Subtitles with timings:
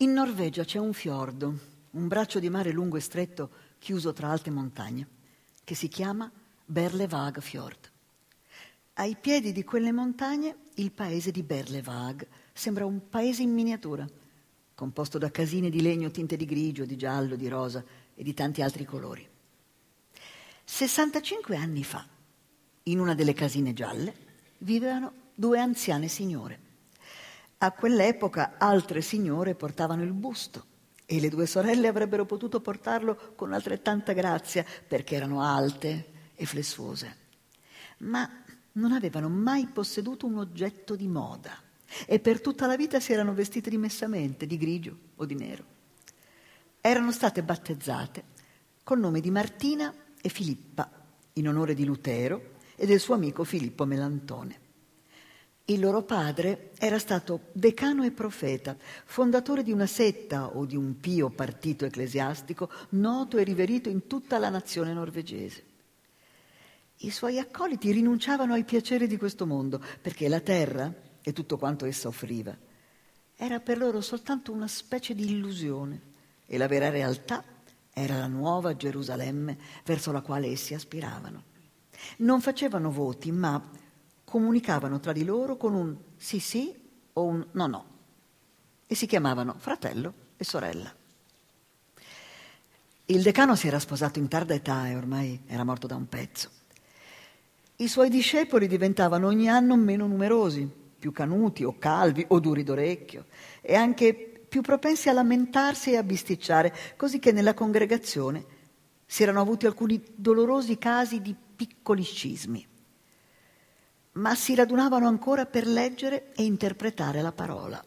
[0.00, 1.58] In Norvegia c'è un fiordo,
[1.92, 3.48] un braccio di mare lungo e stretto
[3.78, 5.08] chiuso tra alte montagne,
[5.64, 6.30] che si chiama
[6.66, 7.90] Berlevag Fjord.
[8.92, 14.06] Ai piedi di quelle montagne il paese di Berlevag sembra un paese in miniatura,
[14.74, 17.82] composto da casine di legno tinte di grigio, di giallo, di rosa
[18.14, 19.26] e di tanti altri colori.
[20.62, 22.06] 65 anni fa,
[22.82, 24.14] in una delle casine gialle,
[24.58, 26.65] vivevano due anziane signore.
[27.66, 30.66] A quell'epoca altre signore portavano il busto
[31.04, 37.16] e le due sorelle avrebbero potuto portarlo con altrettanta grazia perché erano alte e flessuose.
[37.98, 38.30] Ma
[38.74, 41.60] non avevano mai posseduto un oggetto di moda
[42.06, 45.64] e per tutta la vita si erano vestite dimessamente, di grigio o di nero.
[46.80, 48.22] Erano state battezzate
[48.84, 50.88] col nome di Martina e Filippa,
[51.32, 54.65] in onore di Lutero e del suo amico Filippo Melantone.
[55.68, 61.00] Il loro padre era stato decano e profeta, fondatore di una setta o di un
[61.00, 65.64] pio partito ecclesiastico noto e riverito in tutta la nazione norvegese.
[66.98, 71.84] I suoi accoliti rinunciavano ai piaceri di questo mondo perché la terra e tutto quanto
[71.84, 72.56] essa offriva
[73.34, 76.00] era per loro soltanto una specie di illusione
[76.46, 77.42] e la vera realtà
[77.92, 81.42] era la nuova Gerusalemme verso la quale essi aspiravano.
[82.18, 83.60] Non facevano voti, ma
[84.36, 86.70] comunicavano tra di loro con un sì sì
[87.14, 87.84] o un no no
[88.86, 90.94] e si chiamavano fratello e sorella.
[93.06, 96.50] Il decano si era sposato in tarda età e ormai era morto da un pezzo.
[97.76, 103.24] I suoi discepoli diventavano ogni anno meno numerosi, più canuti o calvi o duri d'orecchio
[103.62, 104.12] e anche
[104.46, 108.44] più propensi a lamentarsi e a bisticciare, così che nella congregazione
[109.06, 112.74] si erano avuti alcuni dolorosi casi di piccoli scismi
[114.16, 117.82] ma si radunavano ancora per leggere e interpretare la parola.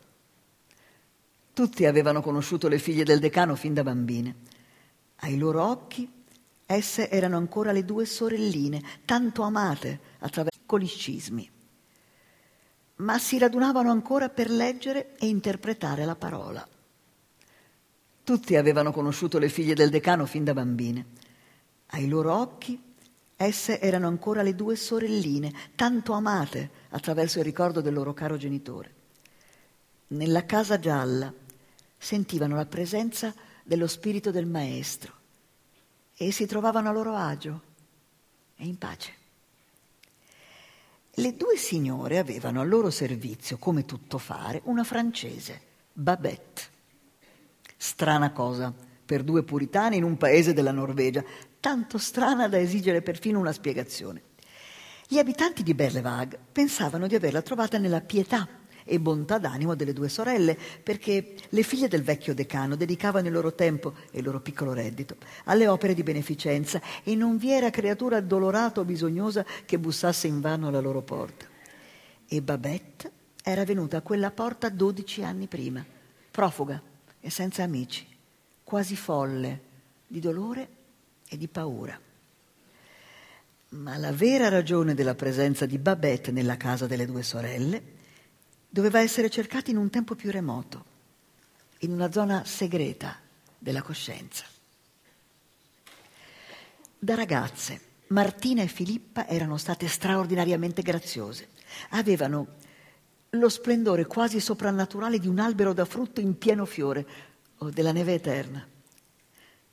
[1.53, 4.35] Tutti avevano conosciuto le figlie del decano fin da bambine.
[5.17, 6.09] Ai loro occhi
[6.65, 11.49] esse erano ancora le due sorelline, tanto amate attraverso piccoli scismi.
[12.97, 16.67] Ma si radunavano ancora per leggere e interpretare la parola.
[18.23, 21.05] Tutti avevano conosciuto le figlie del decano fin da bambine.
[21.87, 22.88] Ai loro occhi
[23.41, 28.93] Esse erano ancora le due sorelline, tanto amate attraverso il ricordo del loro caro genitore.
[30.07, 31.33] Nella casa gialla
[31.97, 33.33] sentivano la presenza
[33.63, 35.13] dello spirito del maestro
[36.17, 37.61] e si trovavano a loro agio
[38.57, 39.13] e in pace.
[41.11, 45.61] Le due signore avevano al loro servizio, come tuttofare, una francese,
[45.93, 46.61] Babette.
[47.77, 48.73] Strana cosa
[49.05, 51.23] per due puritani in un paese della Norvegia,
[51.59, 54.21] tanto strana da esigere perfino una spiegazione.
[55.07, 58.47] Gli abitanti di Berlevag pensavano di averla trovata nella pietà
[58.83, 63.53] e bontà d'animo delle due sorelle, perché le figlie del vecchio decano dedicavano il loro
[63.53, 68.17] tempo e il loro piccolo reddito alle opere di beneficenza e non vi era creatura
[68.17, 71.45] addolorata o bisognosa che bussasse invano alla loro porta.
[72.27, 73.11] E Babette
[73.43, 75.85] era venuta a quella porta dodici anni prima,
[76.31, 76.81] profuga
[77.19, 78.07] e senza amici,
[78.63, 79.61] quasi folle
[80.07, 80.77] di dolore
[81.29, 81.97] e di paura.
[83.69, 87.97] Ma la vera ragione della presenza di Babette nella casa delle due sorelle
[88.67, 90.85] doveva essere cercata in un tempo più remoto,
[91.79, 93.15] in una zona segreta
[93.57, 94.43] della coscienza.
[96.97, 101.49] Da ragazze, Martina e Filippa erano state straordinariamente graziose.
[101.89, 102.55] Avevano
[103.29, 107.05] lo splendore quasi soprannaturale di un albero da frutto in pieno fiore
[107.59, 108.67] o della neve eterna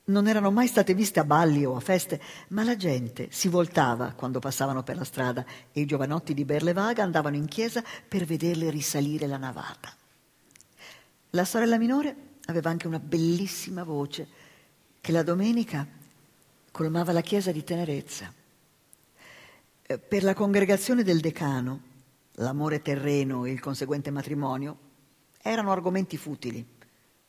[0.07, 4.13] non erano mai state viste a balli o a feste, ma la gente si voltava
[4.13, 8.71] quando passavano per la strada e i giovanotti di Berlevaga andavano in chiesa per vederle
[8.71, 9.93] risalire la navata.
[11.31, 12.15] La sorella minore
[12.47, 14.29] aveva anche una bellissima voce
[15.01, 15.87] che la domenica
[16.71, 18.33] colmava la chiesa di tenerezza.
[19.83, 21.81] Eh, per la congregazione del decano,
[22.35, 24.79] l'amore terreno e il conseguente matrimonio
[25.43, 26.65] erano argomenti futili,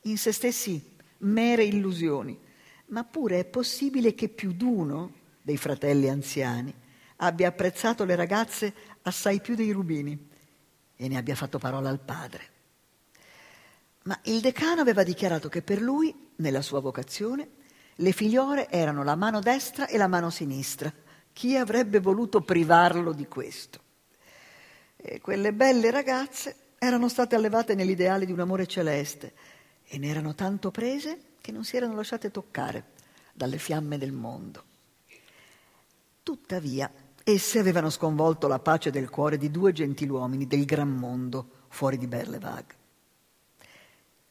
[0.01, 2.45] in se stessi mere illusioni
[2.87, 5.11] ma pure è possibile che più d'uno
[5.41, 6.73] dei fratelli anziani
[7.17, 8.73] abbia apprezzato le ragazze
[9.03, 10.29] assai più dei rubini
[10.95, 12.55] e ne abbia fatto parola al padre.
[14.03, 17.49] Ma il decano aveva dichiarato che per lui, nella sua vocazione,
[17.95, 20.93] le figliore erano la mano destra e la mano sinistra.
[21.33, 23.81] Chi avrebbe voluto privarlo di questo?
[24.95, 29.33] E quelle belle ragazze erano state allevate nell'ideale di un amore celeste
[29.85, 32.87] e ne erano tanto prese che non si erano lasciate toccare
[33.31, 34.65] dalle fiamme del mondo.
[36.21, 36.91] Tuttavia,
[37.23, 42.05] esse avevano sconvolto la pace del cuore di due gentiluomini del gran mondo fuori di
[42.05, 42.65] Berlevag.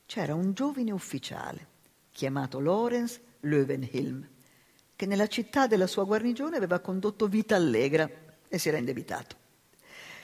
[0.05, 1.67] c'era un giovane ufficiale
[2.11, 4.29] chiamato Lorenz Löwenhilm,
[4.95, 8.07] che nella città della sua guarnigione aveva condotto vita allegra
[8.47, 9.37] e si era indebitato.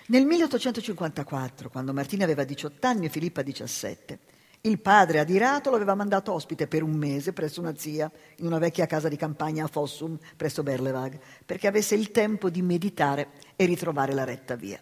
[0.09, 4.32] Nel 1854, quando Martina aveva 18 anni e Filippa 17,
[4.65, 8.59] il padre adirato lo aveva mandato ospite per un mese presso una zia in una
[8.59, 13.65] vecchia casa di campagna a Fossum, presso Berlevag, perché avesse il tempo di meditare e
[13.65, 14.81] ritrovare la retta via.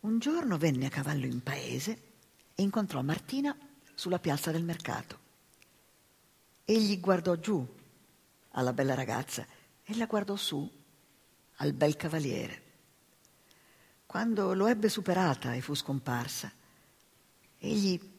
[0.00, 2.02] Un giorno venne a cavallo in paese
[2.54, 3.56] e incontrò Martina
[3.94, 5.18] sulla piazza del mercato.
[6.64, 7.66] Egli guardò giù
[8.52, 9.44] alla bella ragazza
[9.82, 10.70] e la guardò su
[11.56, 12.62] al bel cavaliere.
[14.06, 16.50] Quando lo ebbe superata e fu scomparsa,
[17.58, 18.09] egli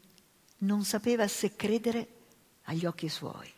[0.61, 2.07] non sapeva se credere
[2.63, 3.49] agli occhi suoi.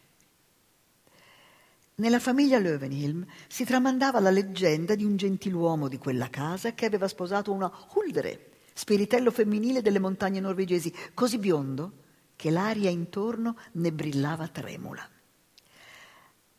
[1.96, 7.08] Nella famiglia Löwenhilm si tramandava la leggenda di un gentiluomo di quella casa che aveva
[7.08, 12.02] sposato una Huldere, spiritello femminile delle montagne norvegesi, così biondo
[12.36, 15.08] che l'aria intorno ne brillava tremula.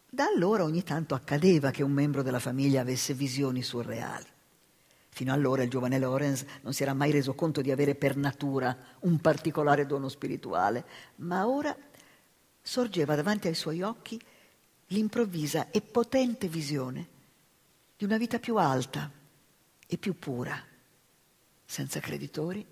[0.08, 4.26] Da allora ogni tanto accadeva che un membro della famiglia avesse visioni surreali.
[5.14, 8.76] Fino allora il giovane Lorenz non si era mai reso conto di avere per natura
[9.02, 10.84] un particolare dono spirituale,
[11.18, 11.72] ma ora
[12.60, 14.20] sorgeva davanti ai suoi occhi
[14.88, 17.06] l'improvvisa e potente visione
[17.96, 19.08] di una vita più alta
[19.86, 20.60] e più pura,
[21.64, 22.66] senza creditori,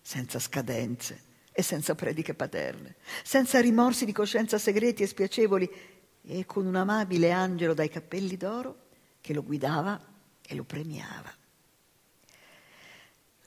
[0.00, 5.68] senza scadenze e senza prediche paterne, senza rimorsi di coscienza segreti e spiacevoli
[6.22, 8.86] e con un amabile angelo dai capelli d'oro
[9.20, 10.00] che lo guidava
[10.46, 11.37] e lo premiava.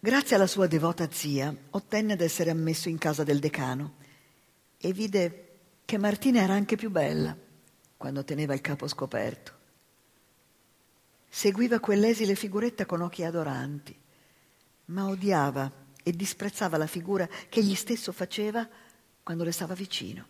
[0.04, 3.98] Grazie alla sua devota zia, ottenne ad essere ammesso in casa del decano
[4.80, 7.38] e vide che Martina era anche più bella
[7.98, 9.54] quando teneva il capo scoperto.
[11.30, 13.96] Seguiva quell'esile figuretta con occhi adoranti,
[14.86, 15.72] ma odiava
[16.02, 18.68] e disprezzava la figura che egli stesso faceva
[19.22, 20.26] quando le stava vicino.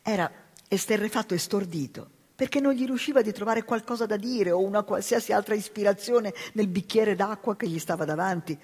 [0.00, 0.30] Era
[0.68, 5.30] esterrefatto e stordito perché non gli riusciva di trovare qualcosa da dire o una qualsiasi
[5.30, 8.58] altra ispirazione nel bicchiere d'acqua che gli stava davanti.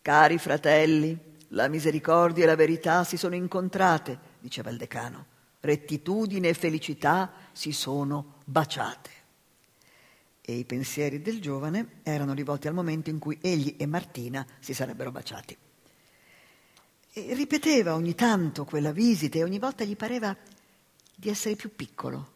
[0.00, 1.14] Cari fratelli,
[1.48, 5.26] la misericordia e la verità si sono incontrate, diceva il decano.
[5.60, 9.10] Rettitudine e felicità si sono baciate.
[10.40, 14.72] E i pensieri del giovane erano rivolti al momento in cui egli e Martina si
[14.72, 15.54] sarebbero baciati.
[17.12, 20.34] E ripeteva ogni tanto quella visita e ogni volta gli pareva
[21.14, 22.32] di essere più piccolo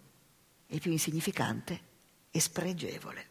[0.69, 1.81] e più insignificante
[2.31, 3.27] e spregevole.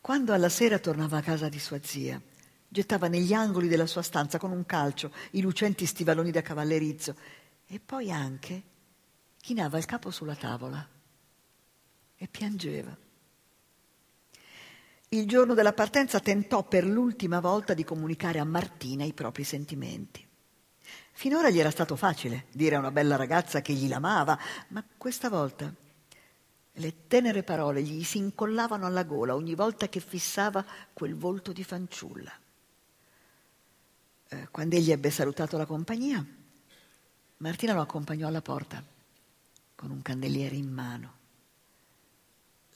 [0.00, 2.20] Quando alla sera tornava a casa di sua zia,
[2.68, 7.16] gettava negli angoli della sua stanza con un calcio i lucenti stivaloni da cavallerizzo
[7.66, 8.62] e poi anche
[9.40, 10.86] chinava il capo sulla tavola
[12.16, 12.94] e piangeva.
[15.08, 20.26] Il giorno della partenza tentò per l'ultima volta di comunicare a Martina i propri sentimenti.
[21.16, 24.36] Finora gli era stato facile dire a una bella ragazza che gli l'amava,
[24.68, 25.72] ma questa volta
[26.72, 31.62] le tenere parole gli si incollavano alla gola ogni volta che fissava quel volto di
[31.62, 32.32] fanciulla.
[34.28, 36.26] Eh, quando egli ebbe salutato la compagnia,
[37.36, 38.82] Martina lo accompagnò alla porta
[39.76, 41.12] con un candeliere in mano.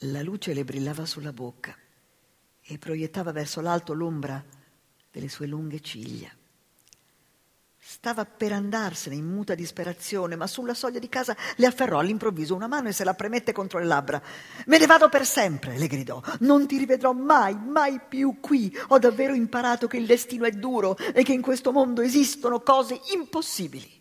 [0.02, 1.76] La luce le brillava sulla bocca
[2.62, 4.42] e proiettava verso l'alto l'ombra
[5.10, 6.37] delle sue lunghe ciglia.
[7.98, 12.68] Stava per andarsene in muta disperazione, ma sulla soglia di casa le afferrò all'improvviso una
[12.68, 14.22] mano e se la premette contro le labbra.
[14.66, 16.22] Me ne vado per sempre, le gridò.
[16.40, 18.72] Non ti rivedrò mai, mai più qui.
[18.88, 23.00] Ho davvero imparato che il destino è duro e che in questo mondo esistono cose
[23.12, 24.00] impossibili.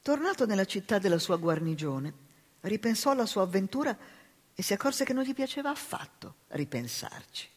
[0.00, 2.14] Tornato nella città della sua guarnigione,
[2.60, 3.94] ripensò alla sua avventura
[4.54, 7.56] e si accorse che non gli piaceva affatto ripensarci.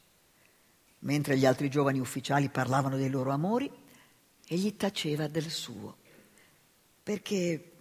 [1.03, 3.71] Mentre gli altri giovani ufficiali parlavano dei loro amori,
[4.47, 5.97] egli taceva del suo,
[7.01, 7.71] perché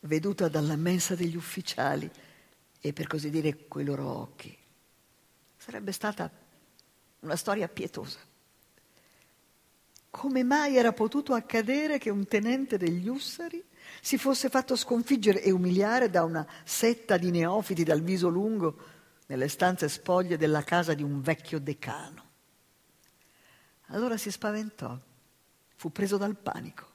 [0.00, 2.10] veduta dalla mensa degli ufficiali
[2.80, 4.56] e per così dire coi loro occhi,
[5.56, 6.30] sarebbe stata
[7.20, 8.18] una storia pietosa.
[10.10, 13.62] Come mai era potuto accadere che un tenente degli Ussari
[14.00, 18.94] si fosse fatto sconfiggere e umiliare da una setta di neofiti dal viso lungo
[19.26, 22.24] nelle stanze spoglie della casa di un vecchio decano.
[23.88, 24.98] Allora si spaventò,
[25.76, 26.94] fu preso dal panico.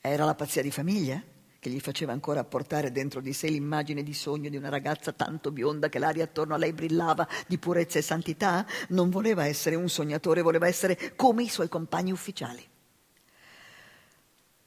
[0.00, 1.22] Era la pazzia di famiglia
[1.60, 5.50] che gli faceva ancora portare dentro di sé l'immagine di sogno di una ragazza tanto
[5.50, 8.64] bionda che l'aria attorno a lei brillava di purezza e santità?
[8.88, 12.66] Non voleva essere un sognatore, voleva essere come i suoi compagni ufficiali.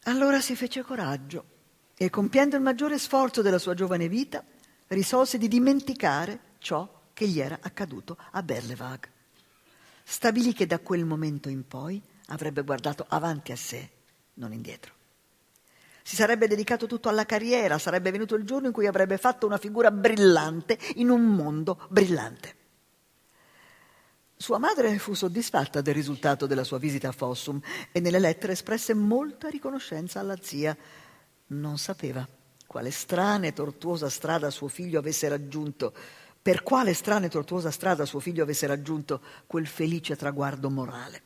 [0.06, 1.46] Allora si fece coraggio
[1.96, 4.44] e compiendo il maggiore sforzo della sua giovane vita,
[4.92, 9.10] risolse di dimenticare ciò che gli era accaduto a Berlevag.
[10.04, 13.90] stabilì che da quel momento in poi avrebbe guardato avanti a sé,
[14.36, 14.94] non indietro.
[16.04, 19.58] Si sarebbe dedicato tutto alla carriera, sarebbe venuto il giorno in cui avrebbe fatto una
[19.58, 22.56] figura brillante in un mondo brillante.
[24.36, 28.94] Sua madre fu soddisfatta del risultato della sua visita a Fossum e nelle lettere espresse
[28.96, 30.76] molta riconoscenza alla zia.
[31.48, 32.28] Non sapeva
[32.72, 35.94] quale strana e tortuosa strada suo figlio avesse raggiunto,
[36.42, 41.22] per quale strana e tortuosa strada suo figlio avesse raggiunto quel felice traguardo morale.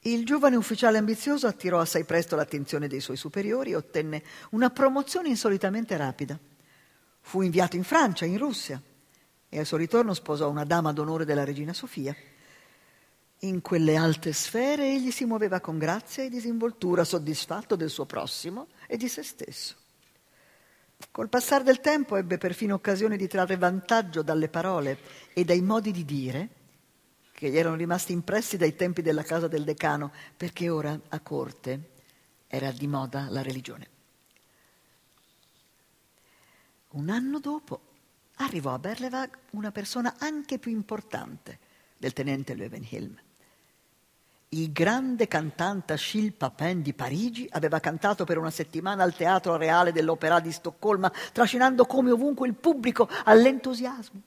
[0.00, 4.22] Il giovane ufficiale ambizioso attirò assai presto l'attenzione dei suoi superiori e ottenne
[4.52, 6.38] una promozione insolitamente rapida.
[7.20, 8.80] Fu inviato in Francia, in Russia,
[9.46, 12.16] e al suo ritorno sposò una dama d'onore della regina Sofia.
[13.40, 18.68] In quelle alte sfere egli si muoveva con grazia e disinvoltura, soddisfatto del suo prossimo
[18.86, 19.80] e di se stesso.
[21.10, 24.98] Col passare del tempo ebbe perfino occasione di trarre vantaggio dalle parole
[25.34, 26.48] e dai modi di dire
[27.32, 31.90] che gli erano rimasti impressi dai tempi della casa del decano, perché ora a corte
[32.46, 33.88] era di moda la religione.
[36.90, 37.80] Un anno dopo
[38.36, 41.58] arrivò a Berlevag una persona anche più importante
[41.96, 43.18] del tenente Löwenhelm.
[44.54, 49.92] Il grande cantante Achille Papin di Parigi aveva cantato per una settimana al Teatro Reale
[49.92, 54.20] dell'Opera di Stoccolma, trascinando come ovunque il pubblico all'entusiasmo.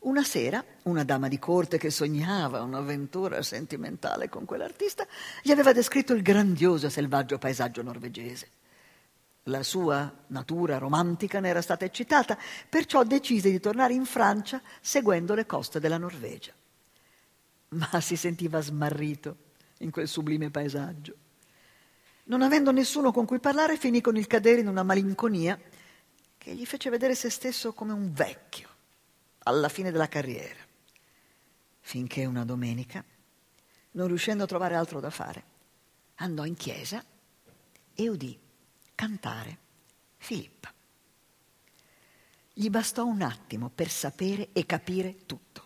[0.00, 5.06] Una sera, una dama di corte che sognava un'avventura sentimentale con quell'artista
[5.40, 8.48] gli aveva descritto il grandioso e selvaggio paesaggio norvegese.
[9.44, 12.36] La sua natura romantica ne era stata eccitata,
[12.68, 16.52] perciò decise di tornare in Francia seguendo le coste della Norvegia.
[17.68, 19.36] Ma si sentiva smarrito
[19.78, 21.14] in quel sublime paesaggio.
[22.24, 25.58] Non avendo nessuno con cui parlare, finì con il cadere in una malinconia
[26.38, 28.68] che gli fece vedere se stesso come un vecchio
[29.40, 30.60] alla fine della carriera,
[31.80, 33.04] finché una domenica,
[33.92, 35.44] non riuscendo a trovare altro da fare,
[36.16, 37.04] andò in chiesa
[37.94, 38.38] e udì
[38.94, 39.58] cantare
[40.16, 40.72] Filippa.
[42.52, 45.65] Gli bastò un attimo per sapere e capire tutto.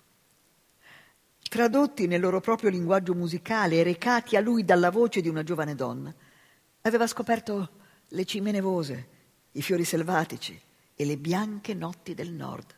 [1.51, 5.75] Tradotti nel loro proprio linguaggio musicale e recati a lui dalla voce di una giovane
[5.75, 6.15] donna,
[6.83, 7.71] aveva scoperto
[8.07, 9.09] le cime nevose,
[9.51, 10.57] i fiori selvatici
[10.95, 12.73] e le bianche notti del nord.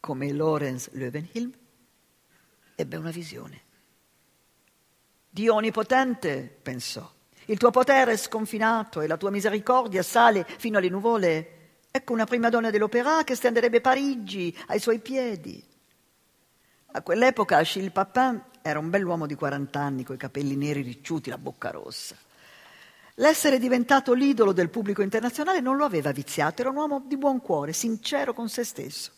[0.00, 1.52] Come Lorenz Löwenhilm
[2.74, 3.60] ebbe una visione.
[5.28, 7.06] Dio onnipotente, pensò,
[7.44, 11.80] il tuo potere è sconfinato e la tua misericordia sale fino alle nuvole.
[11.90, 15.67] Ecco una prima donna dell'opera che stenderebbe Parigi ai suoi piedi.
[16.90, 21.36] A quell'epoca Achille Papin era un bell'uomo di 40 anni, coi capelli neri ricciuti, la
[21.36, 22.16] bocca rossa.
[23.16, 27.42] L'essere diventato l'idolo del pubblico internazionale non lo aveva viziato, era un uomo di buon
[27.42, 29.12] cuore, sincero con se stesso.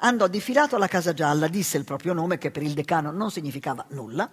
[0.00, 3.86] Andò diffilato alla Casa Gialla, disse il proprio nome, che per il decano non significava
[3.90, 4.28] nulla,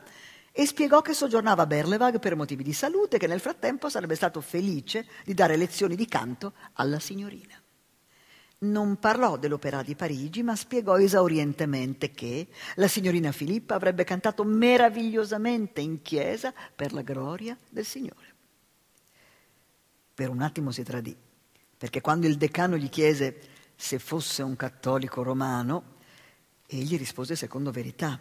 [0.51, 4.15] e spiegò che soggiornava a Berlevag per motivi di salute e che nel frattempo sarebbe
[4.15, 7.58] stato felice di dare lezioni di canto alla signorina.
[8.61, 15.79] Non parlò dell'opera di Parigi, ma spiegò esaurientemente che la signorina Filippa avrebbe cantato meravigliosamente
[15.79, 18.35] in chiesa per la gloria del Signore.
[20.13, 21.15] Per un attimo si tradì,
[21.77, 23.39] perché quando il decano gli chiese
[23.77, 25.95] se fosse un cattolico romano,
[26.67, 28.19] egli rispose secondo verità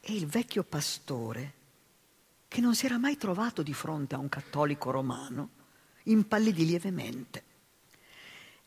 [0.00, 1.52] e il vecchio pastore,
[2.48, 5.50] che non si era mai trovato di fronte a un cattolico romano,
[6.04, 7.42] impallidì lievemente.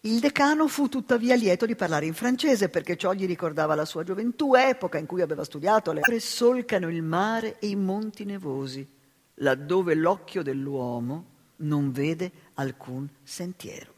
[0.01, 4.03] Il decano fu tuttavia lieto di parlare in francese perché ciò gli ricordava la sua
[4.03, 8.87] gioventù, epoca in cui aveva studiato le solcano il mare e i monti nevosi,
[9.35, 11.25] laddove l'occhio dell'uomo
[11.57, 13.93] non vede alcun sentiero.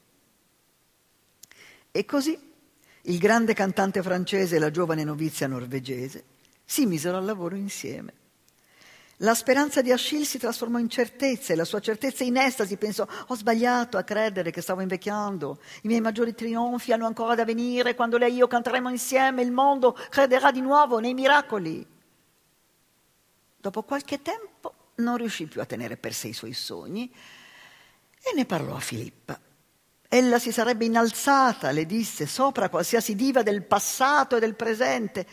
[1.91, 2.35] E così
[3.03, 6.23] il grande cantante francese e la giovane novizia norvegese
[6.65, 8.13] si misero al lavoro insieme.
[9.21, 12.75] La speranza di Achille si trasformò in certezza e la sua certezza in estasi.
[12.77, 15.59] Pensò, ho sbagliato a credere che stavo invecchiando.
[15.83, 17.93] I miei maggiori trionfi hanno ancora da venire.
[17.93, 21.85] Quando lei e io canteremo insieme, il mondo crederà di nuovo nei miracoli.
[23.57, 27.13] Dopo qualche tempo non riuscì più a tenere per sé i suoi sogni
[28.23, 29.39] e ne parlò a Filippa.
[30.09, 35.27] Ella si sarebbe innalzata, le disse, sopra qualsiasi diva del passato e del presente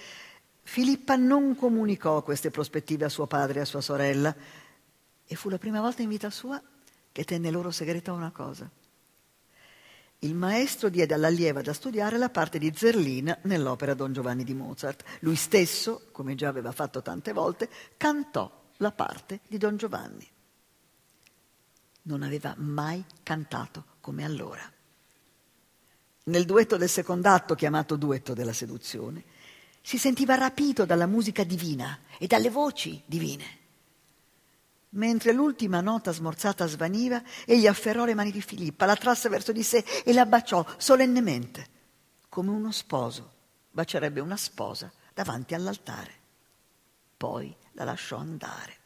[0.69, 4.37] Filippa non comunicò queste prospettive a suo padre e a sua sorella
[5.27, 6.63] e fu la prima volta in vita sua
[7.11, 8.71] che tenne loro segreta una cosa.
[10.19, 15.05] Il maestro diede all'allieva da studiare la parte di Zerlina nell'opera Don Giovanni di Mozart.
[15.21, 20.29] Lui stesso, come già aveva fatto tante volte, cantò la parte di Don Giovanni.
[22.03, 24.71] Non aveva mai cantato come allora.
[26.25, 29.37] Nel duetto del secondo atto, chiamato duetto della seduzione,
[29.89, 33.45] Si sentiva rapito dalla musica divina e dalle voci divine.
[34.91, 39.63] Mentre l'ultima nota smorzata svaniva, egli afferrò le mani di Filippa, la trasse verso di
[39.63, 41.69] sé e la baciò solennemente,
[42.29, 43.33] come uno sposo
[43.71, 46.13] bacerebbe una sposa davanti all'altare.
[47.17, 48.77] Poi la lasciò andare.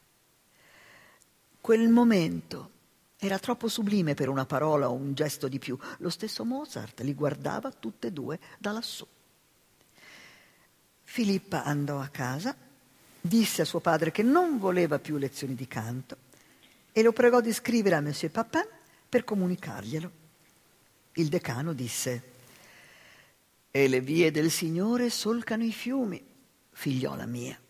[1.61, 2.71] Quel momento
[3.17, 5.77] era troppo sublime per una parola o un gesto di più.
[5.99, 9.05] Lo stesso Mozart li guardava tutte e due da lassù.
[11.13, 12.57] Filippa andò a casa
[13.21, 16.17] disse a suo padre che non voleva più lezioni di canto
[16.91, 18.67] e lo pregò di scrivere a Monsieur Papin
[19.11, 20.11] per comunicarglielo.
[21.13, 22.23] Il decano disse,
[23.71, 26.25] e le vie del Signore solcano i fiumi,
[26.71, 27.61] figliola mia.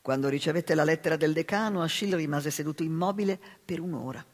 [0.00, 4.24] Quando ricevette la lettera del decano, Achille rimase seduto immobile per un'ora.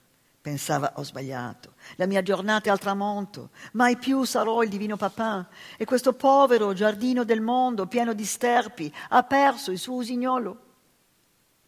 [0.43, 5.49] Pensava, ho sbagliato, la mia giornata è al tramonto, mai più sarò il divino papà
[5.77, 10.59] e questo povero giardino del mondo pieno di sterpi ha perso il suo usignolo.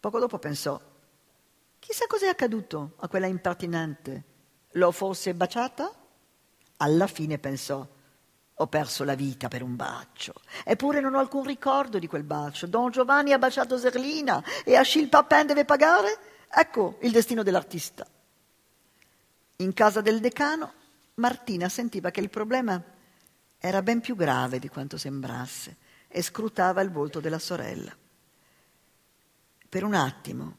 [0.01, 0.81] Poco dopo pensò,
[1.79, 4.25] chissà cos'è accaduto a quella impertinente.
[4.73, 5.95] L'ho forse baciata?
[6.79, 7.87] Alla fine pensò,
[8.55, 10.33] ho perso la vita per un bacio,
[10.65, 12.67] eppure non ho alcun ricordo di quel bacio.
[12.67, 16.19] Don Giovanni ha baciato Zerlina e Achille Papin deve pagare?
[16.49, 18.05] Ecco il destino dell'artista.
[19.57, 20.73] In casa del decano,
[21.15, 22.83] Martina sentiva che il problema
[23.59, 25.77] era ben più grave di quanto sembrasse
[26.09, 27.97] e scrutava il volto della sorella.
[29.69, 30.57] Per un attimo,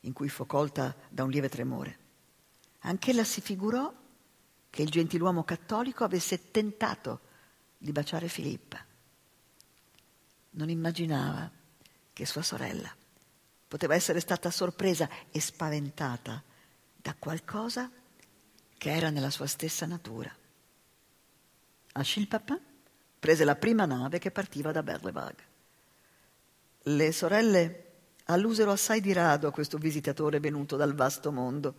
[0.00, 1.98] in cui fu colta da un lieve tremore,
[2.80, 3.92] anch'ella si figurò
[4.70, 7.20] che il gentiluomo cattolico avesse tentato
[7.76, 8.84] di baciare Filippa.
[10.50, 11.50] Non immaginava
[12.12, 12.94] che sua sorella
[13.66, 16.42] poteva essere stata sorpresa e spaventata
[17.00, 17.90] da qualcosa
[18.76, 20.34] che era nella sua stessa natura.
[21.92, 22.60] Achille Papin
[23.18, 25.34] prese la prima nave che partiva da Berlevag.
[26.82, 27.84] Le sorelle
[28.26, 31.76] allusero assai di rado a questo visitatore venuto dal vasto mondo.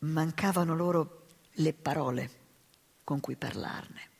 [0.00, 2.30] Mancavano loro le parole
[3.02, 4.10] con cui parlarne.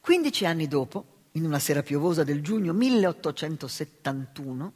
[0.00, 4.72] Quindici anni dopo, in una sera piovosa del giugno 1871,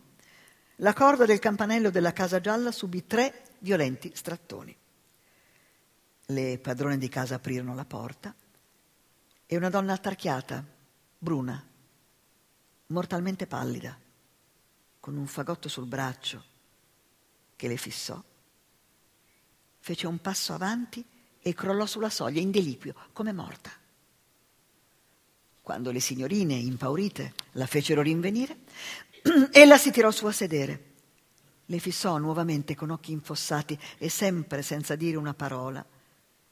[0.80, 4.74] la corda del campanello della Casa Gialla subì tre violenti strattoni.
[6.26, 8.34] Le padrone di casa aprirono la porta
[9.46, 10.64] e una donna attarchiata,
[11.18, 11.62] bruna,
[12.86, 13.98] mortalmente pallida,
[15.00, 16.44] con un fagotto sul braccio
[17.56, 18.22] che le fissò,
[19.80, 21.04] fece un passo avanti
[21.40, 23.70] e crollò sulla soglia in deliquio, come morta.
[25.60, 28.56] Quando le signorine, impaurite, la fecero rinvenire,
[29.52, 30.84] Ella si tirò su a sedere.
[31.66, 35.84] Le fissò nuovamente con occhi infossati e sempre senza dire una parola.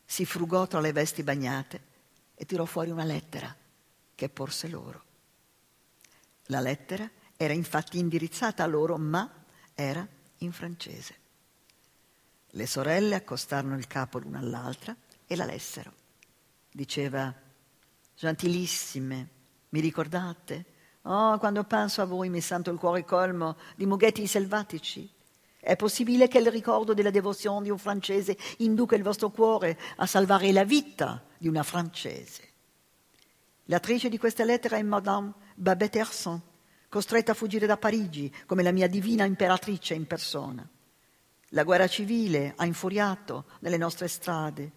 [0.05, 1.81] Si frugò tra le vesti bagnate
[2.35, 3.55] e tirò fuori una lettera
[4.15, 5.05] che porse loro.
[6.47, 9.31] La lettera era infatti indirizzata a loro, ma
[9.75, 10.07] era
[10.39, 11.15] in francese.
[12.51, 15.93] Le sorelle accostarono il capo l'una all'altra e la lessero.
[16.71, 17.33] Diceva,
[18.17, 19.29] gentilissime,
[19.71, 20.65] mi ricordate?
[21.03, 25.09] Oh, quando penso a voi mi sento il cuore colmo di mughetti selvatici.
[25.61, 30.07] È possibile che il ricordo della devozione di un francese induca il vostro cuore a
[30.07, 32.47] salvare la vita di una francese.
[33.65, 36.41] L'attrice di questa lettera è Madame Babette Herson,
[36.89, 40.67] costretta a fuggire da Parigi come la mia divina imperatrice in persona.
[41.53, 44.73] La guerra civile ha infuriato nelle nostre strade.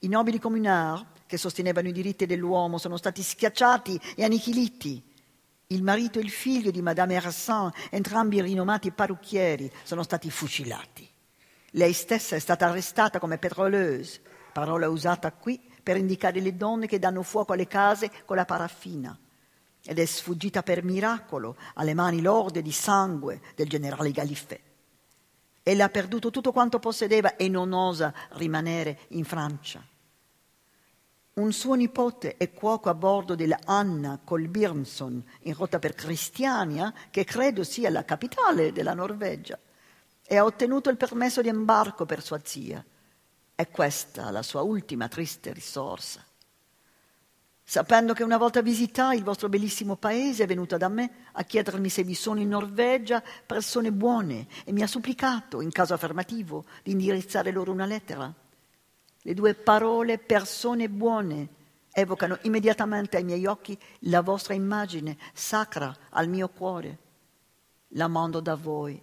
[0.00, 5.09] I nobili comunari che sostenevano i diritti dell'uomo sono stati schiacciati e annichiliti.
[5.72, 11.08] Il marito e il figlio di Madame Hersan, entrambi rinomati parrucchieri, sono stati fucilati.
[11.74, 14.20] Lei stessa è stata arrestata come pétroleuse,
[14.52, 19.16] parola usata qui per indicare le donne che danno fuoco alle case con la paraffina.
[19.84, 24.60] Ed è sfuggita per miracolo alle mani lorde di sangue del generale Galiffet.
[25.62, 29.86] Ella ha perduto tutto quanto possedeva e non osa rimanere in Francia.
[31.40, 37.24] Un suo nipote è cuoco a bordo della Anna Kolbjörnsson in rotta per Cristiania, che
[37.24, 39.58] credo sia la capitale della Norvegia,
[40.22, 42.84] e ha ottenuto il permesso di imbarco per sua zia.
[43.54, 46.22] È questa la sua ultima triste risorsa.
[47.64, 51.88] Sapendo che una volta visitai il vostro bellissimo paese, è venuta da me a chiedermi
[51.88, 56.90] se vi sono in Norvegia persone buone e mi ha supplicato, in caso affermativo, di
[56.90, 58.30] indirizzare loro una lettera.
[59.22, 61.48] Le due parole persone buone
[61.92, 66.98] evocano immediatamente ai miei occhi la vostra immagine sacra al mio cuore.
[67.94, 69.00] La mando da voi.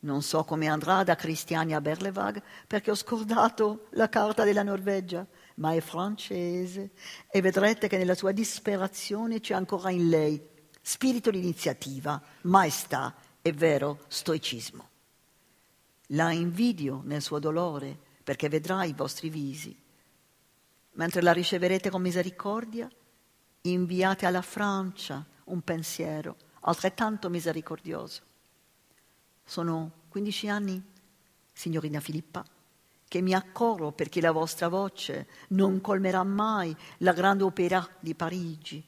[0.00, 5.26] Non so come andrà da Cristiani a Berlevag perché ho scordato la carta della Norvegia
[5.56, 6.90] ma è francese
[7.30, 10.52] e vedrete che nella sua disperazione c'è ancora in lei
[10.86, 14.88] spirito di iniziativa, maestà e vero stoicismo.
[16.08, 19.78] La invidio nel suo dolore perché vedrà i vostri visi.
[20.92, 22.90] Mentre la riceverete con misericordia,
[23.62, 28.22] inviate alla Francia un pensiero altrettanto misericordioso.
[29.44, 30.82] Sono 15 anni,
[31.52, 32.44] signorina Filippa,
[33.06, 38.84] che mi accorro perché la vostra voce non colmerà mai la grande opera di Parigi.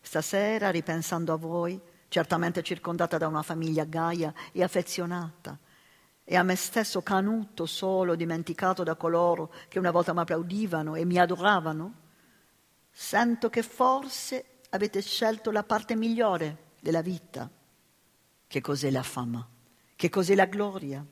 [0.00, 5.58] Stasera, ripensando a voi, certamente circondata da una famiglia gaia e affezionata,
[6.28, 11.04] e a me stesso canuto, solo, dimenticato da coloro che una volta mi applaudivano e
[11.04, 11.94] mi adoravano,
[12.90, 17.48] sento che forse avete scelto la parte migliore della vita.
[18.44, 19.48] Che cos'è la fama?
[19.94, 21.06] Che cos'è la gloria?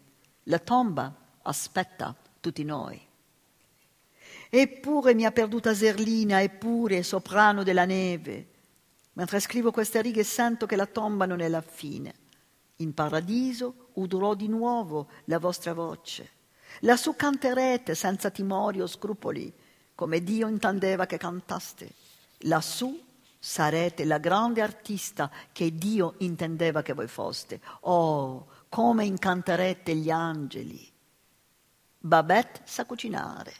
[0.44, 3.00] La tomba aspetta tutti noi.
[4.50, 8.48] Eppure mia perduta Zerlina, eppure soprano della neve.
[9.12, 12.14] Mentre scrivo queste righe sento che la tomba non è la fine.
[12.76, 16.30] In paradiso udrò di nuovo la vostra voce.
[16.80, 19.52] Lassù canterete senza timori o scrupoli,
[19.94, 21.92] come Dio intendeva che cantaste.
[22.38, 23.00] Lassù
[23.38, 27.60] sarete la grande artista che Dio intendeva che voi foste.
[27.80, 30.90] Oh, come incanterete gli angeli.
[31.98, 33.52] Babette sa cucinare.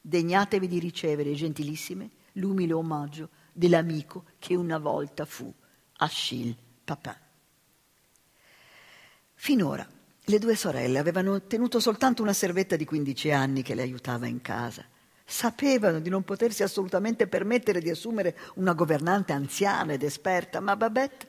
[0.00, 5.52] Degnatevi di ricevere, gentilissime, l'umile omaggio dell'amico che una volta fu
[5.96, 7.25] Achille Papin.
[9.36, 9.86] Finora
[10.28, 14.42] le due sorelle avevano tenuto soltanto una servetta di 15 anni che le aiutava in
[14.42, 14.84] casa.
[15.24, 21.28] Sapevano di non potersi assolutamente permettere di assumere una governante anziana ed esperta, ma Babette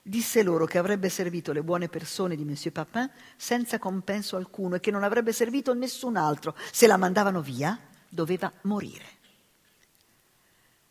[0.00, 4.80] disse loro che avrebbe servito le buone persone di Monsieur Papin senza compenso alcuno e
[4.80, 6.54] che non avrebbe servito nessun altro.
[6.72, 9.16] Se la mandavano via, doveva morire.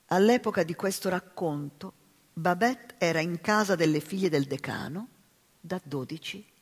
[0.08, 1.93] All'epoca di questo racconto,
[2.34, 5.08] Babette era in casa delle figlie del decano
[5.60, 6.56] da 12 anni.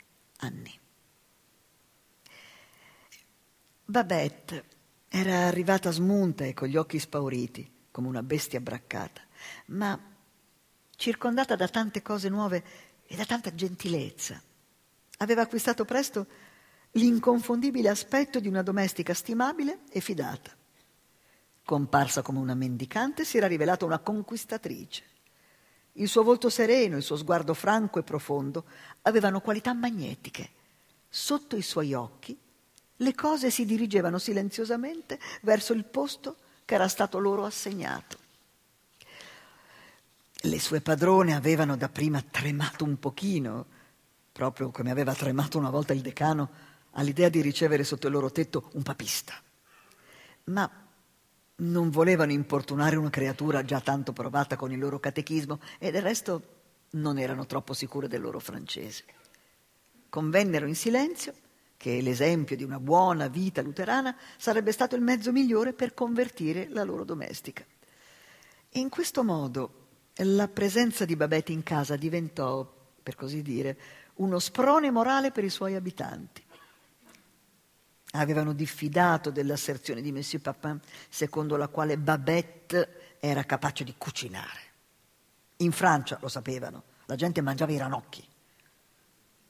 [3.85, 4.63] Babette
[5.07, 9.21] era arrivata smunta e con gli occhi spauriti, come una bestia braccata,
[9.67, 9.97] ma
[10.95, 12.63] circondata da tante cose nuove
[13.05, 14.41] e da tanta gentilezza.
[15.17, 16.27] Aveva acquistato presto
[16.91, 20.55] l'inconfondibile aspetto di una domestica stimabile e fidata.
[21.63, 25.03] Comparsa come una mendicante, si era rivelata una conquistatrice.
[25.97, 28.65] Il suo volto sereno, il suo sguardo franco e profondo
[29.03, 30.49] avevano qualità magnetiche.
[31.07, 32.37] Sotto i suoi occhi
[32.97, 38.17] le cose si dirigevano silenziosamente verso il posto che era stato loro assegnato.
[40.31, 43.65] Le sue padrone avevano dapprima tremato un pochino,
[44.31, 46.49] proprio come aveva tremato una volta il decano
[46.91, 49.33] all'idea di ricevere sotto il loro tetto un papista.
[50.45, 50.69] Ma
[51.57, 56.41] non volevano importunare una creatura già tanto provata con il loro catechismo e del resto
[56.91, 59.03] non erano troppo sicure del loro francese.
[60.09, 61.33] Convennero in silenzio
[61.77, 66.83] che l'esempio di una buona vita luterana sarebbe stato il mezzo migliore per convertire la
[66.83, 67.65] loro domestica.
[68.71, 72.69] In questo modo la presenza di Babette in casa diventò,
[73.01, 73.77] per così dire,
[74.15, 76.43] uno sprone morale per i suoi abitanti.
[78.17, 84.59] Avevano diffidato dell'asserzione di Monsieur Papin, secondo la quale Babette era capace di cucinare.
[85.57, 88.25] In Francia lo sapevano, la gente mangiava i ranocchi.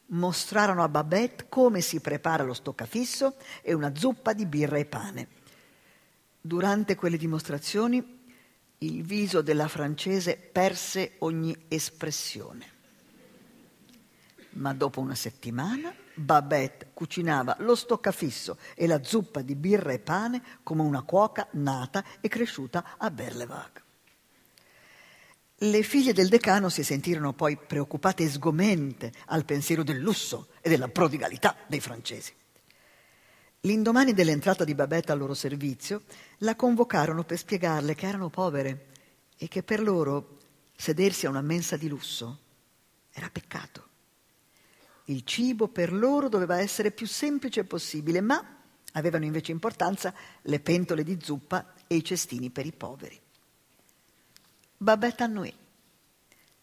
[0.07, 5.27] Mostrarono a Babette come si prepara lo stoccafisso e una zuppa di birra e pane.
[6.41, 8.23] Durante quelle dimostrazioni
[8.79, 12.73] il viso della francese perse ogni espressione.
[14.51, 20.41] Ma dopo una settimana Babette cucinava lo stoccafisso e la zuppa di birra e pane
[20.63, 23.83] come una cuoca nata e cresciuta a Berlevag.
[25.59, 30.69] Le figlie del decano si sentirono poi preoccupate e sgomente al pensiero del lusso e
[30.69, 32.33] della prodigalità dei francesi.
[33.61, 36.03] L'indomani dell'entrata di Babette al loro servizio,
[36.39, 38.87] la convocarono per spiegarle che erano povere
[39.37, 40.37] e che per loro
[40.75, 42.39] sedersi a una mensa di lusso
[43.11, 43.84] era peccato.
[45.05, 48.43] Il cibo per loro doveva essere più semplice possibile, ma
[48.93, 50.13] avevano invece importanza
[50.43, 53.19] le pentole di zuppa e i cestini per i poveri.
[54.77, 55.53] Babette annuì.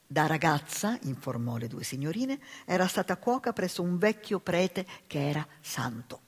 [0.06, 5.46] Da ragazza, informò le due signorine, era stata cuoca presso un vecchio prete che era
[5.60, 6.20] santo.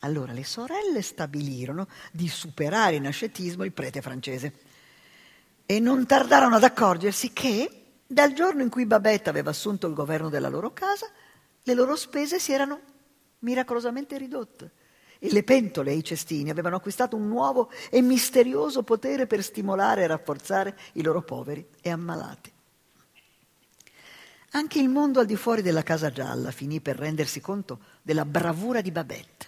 [0.00, 4.52] Allora le sorelle stabilirono di superare in ascetismo il prete francese
[5.66, 7.77] e non tardarono ad accorgersi che
[8.10, 11.10] dal giorno in cui Babette aveva assunto il governo della loro casa,
[11.62, 12.80] le loro spese si erano
[13.40, 14.70] miracolosamente ridotte
[15.18, 20.02] e le pentole e i cestini avevano acquistato un nuovo e misterioso potere per stimolare
[20.02, 22.50] e rafforzare i loro poveri e ammalati.
[24.52, 28.80] Anche il mondo al di fuori della Casa Gialla finì per rendersi conto della bravura
[28.80, 29.46] di Babette.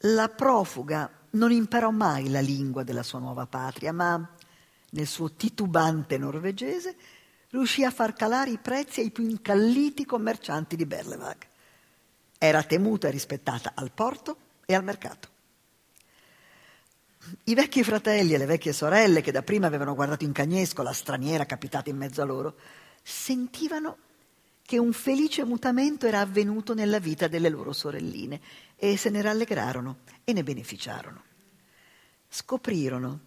[0.00, 4.26] La profuga non imparò mai la lingua della sua nuova patria, ma
[4.90, 6.96] nel suo titubante norvegese
[7.50, 11.46] riuscì a far calare i prezzi ai più incalliti commercianti di Berlevag.
[12.38, 15.34] Era temuta e rispettata al porto e al mercato.
[17.44, 20.92] I vecchi fratelli e le vecchie sorelle, che da prima avevano guardato in cagnesco la
[20.92, 22.56] straniera capitata in mezzo a loro,
[23.02, 23.98] sentivano
[24.62, 28.40] che un felice mutamento era avvenuto nella vita delle loro sorelline
[28.74, 31.22] e se ne rallegrarono e ne beneficiarono.
[32.28, 33.20] Scoprirono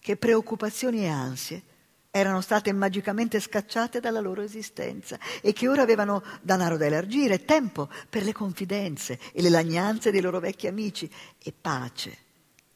[0.00, 1.62] che preoccupazioni e ansie
[2.10, 7.88] erano state magicamente scacciate dalla loro esistenza e che ora avevano danaro da elargire, tempo
[8.08, 12.16] per le confidenze e le lagnanze dei loro vecchi amici e pace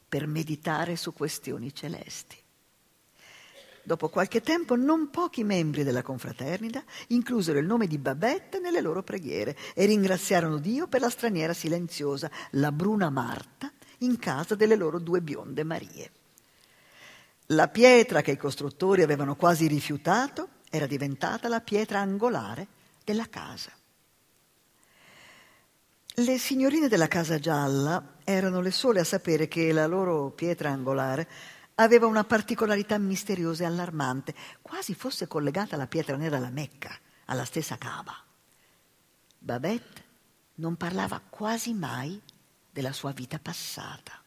[0.09, 2.37] per meditare su questioni celesti.
[3.87, 9.03] Dopo qualche tempo non pochi membri della confraternita inclusero il nome di Babette nelle loro
[9.03, 14.99] preghiere e ringraziarono Dio per la straniera silenziosa, la bruna Marta, in casa delle loro
[14.99, 16.11] due bionde Marie.
[17.49, 22.67] La pietra che i costruttori avevano quasi rifiutato era diventata la pietra angolare
[23.05, 23.71] della casa.
[26.19, 31.29] Le signorine della Casa Gialla erano le sole a sapere che la loro pietra angolare
[31.75, 37.45] aveva una particolarità misteriosa e allarmante, quasi fosse collegata alla pietra nera alla Mecca, alla
[37.45, 38.15] stessa Kaaba.
[39.39, 40.05] Babette
[40.57, 42.21] non parlava quasi mai
[42.71, 44.24] della sua vita passata.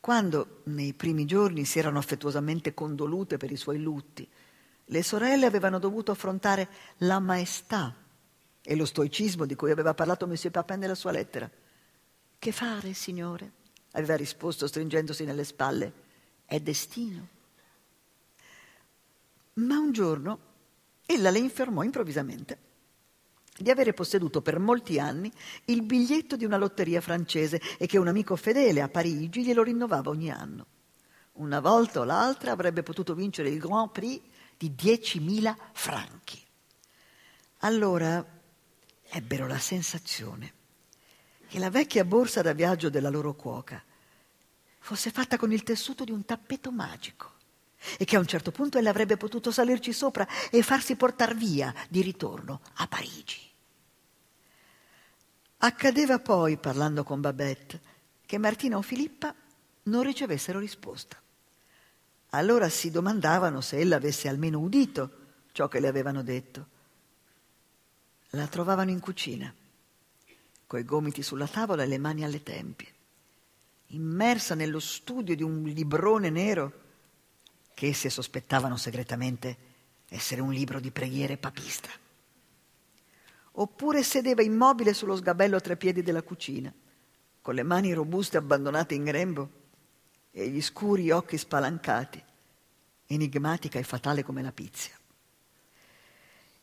[0.00, 4.28] Quando nei primi giorni si erano affettuosamente condolute per i suoi lutti,
[4.84, 7.94] le sorelle avevano dovuto affrontare la maestà
[8.62, 11.50] e lo stoicismo di cui aveva parlato Monsieur Papin nella sua lettera.
[12.38, 13.52] Che fare, signore?
[13.92, 15.92] aveva risposto stringendosi nelle spalle
[16.44, 17.28] è destino.
[19.54, 20.38] Ma un giorno
[21.04, 22.67] ella le informò improvvisamente
[23.58, 25.30] di avere posseduto per molti anni
[25.66, 30.10] il biglietto di una lotteria francese e che un amico fedele a Parigi glielo rinnovava
[30.10, 30.66] ogni anno.
[31.32, 34.20] Una volta o l'altra avrebbe potuto vincere il Grand Prix
[34.56, 36.42] di 10.000 franchi.
[37.58, 38.24] Allora
[39.10, 40.52] ebbero la sensazione
[41.48, 43.82] che la vecchia borsa da viaggio della loro cuoca
[44.78, 47.36] fosse fatta con il tessuto di un tappeto magico
[47.96, 51.72] e che a un certo punto ella avrebbe potuto salirci sopra e farsi portar via
[51.88, 53.47] di ritorno a Parigi.
[55.58, 57.80] Accadeva poi, parlando con Babette,
[58.24, 59.34] che Martina o Filippa
[59.84, 61.20] non ricevessero risposta.
[62.30, 65.10] Allora si domandavano se ella avesse almeno udito
[65.52, 66.66] ciò che le avevano detto.
[68.30, 69.52] La trovavano in cucina,
[70.66, 72.96] coi gomiti sulla tavola e le mani alle tempie
[73.88, 76.72] immersa nello studio di un librone nero
[77.74, 79.56] che esse sospettavano segretamente
[80.08, 81.88] essere un libro di preghiere papista.
[83.60, 86.72] Oppure sedeva immobile sullo sgabello a tre piedi della cucina,
[87.40, 89.50] con le mani robuste abbandonate in grembo
[90.30, 92.22] e gli scuri occhi spalancati,
[93.06, 94.96] enigmatica e fatale come la pizia.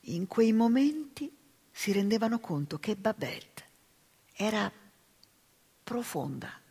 [0.07, 1.29] In quei momenti
[1.69, 3.63] si rendevano conto che Babette
[4.33, 4.71] era
[5.83, 6.61] profonda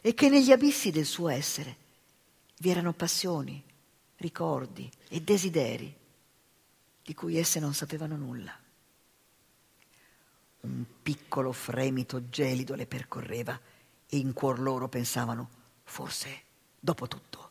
[0.00, 1.76] e che negli abissi del suo essere
[2.58, 3.60] vi erano passioni,
[4.18, 5.92] ricordi e desideri
[7.02, 8.61] di cui esse non sapevano nulla.
[10.62, 13.58] Un piccolo fremito gelido le percorreva
[14.08, 15.48] e in cuor loro pensavano,
[15.82, 16.42] forse,
[16.78, 17.50] dopo tutto,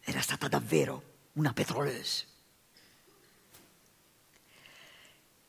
[0.00, 1.02] era stata davvero
[1.34, 2.26] una petroleuse.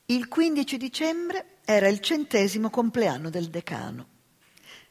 [0.06, 4.08] Il 15 dicembre era il centesimo compleanno del decano.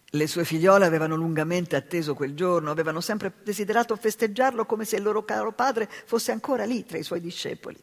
[0.05, 5.03] Le sue figliole avevano lungamente atteso quel giorno, avevano sempre desiderato festeggiarlo come se il
[5.03, 7.81] loro caro padre fosse ancora lì tra i suoi discepoli.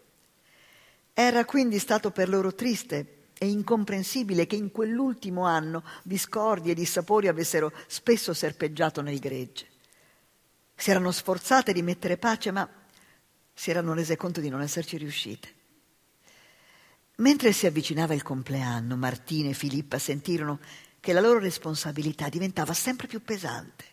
[1.12, 7.28] Era quindi stato per loro triste e incomprensibile che in quell'ultimo anno discordi e dissapori
[7.28, 9.66] avessero spesso serpeggiato nel gregge.
[10.74, 12.68] Si erano sforzate di mettere pace, ma
[13.54, 15.54] si erano rese conto di non esserci riuscite.
[17.16, 20.60] Mentre si avvicinava il compleanno, Martina e Filippa sentirono
[21.00, 23.84] che la loro responsabilità diventava sempre più pesante.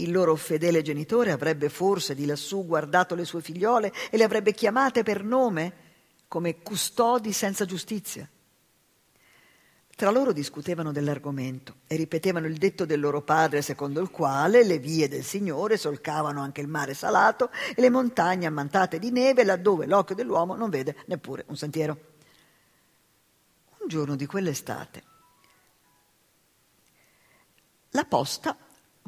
[0.00, 4.52] Il loro fedele genitore avrebbe forse di lassù guardato le sue figliole e le avrebbe
[4.52, 5.86] chiamate per nome
[6.28, 8.28] come custodi senza giustizia.
[9.96, 14.78] Tra loro discutevano dell'argomento e ripetevano il detto del loro padre secondo il quale le
[14.78, 19.86] vie del Signore solcavano anche il mare salato e le montagne ammantate di neve laddove
[19.86, 21.98] l'occhio dell'uomo non vede neppure un sentiero.
[23.80, 25.02] Un giorno di quell'estate
[27.92, 28.56] la posta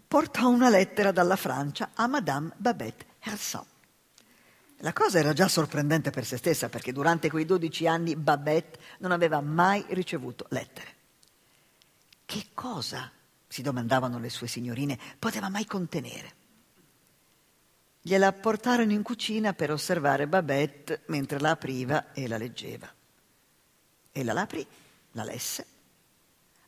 [0.08, 3.66] portò una lettera dalla Francia a Madame Babette Hersant.
[4.82, 9.12] La cosa era già sorprendente per se stessa perché durante quei 12 anni Babette non
[9.12, 10.96] aveva mai ricevuto lettere.
[12.24, 13.10] Che cosa,
[13.46, 16.34] si domandavano le sue signorine, poteva mai contenere?
[18.00, 22.90] Gliela portarono in cucina per osservare Babette mentre la apriva e la leggeva.
[24.12, 24.66] Ella la aprì,
[25.12, 25.66] la lesse,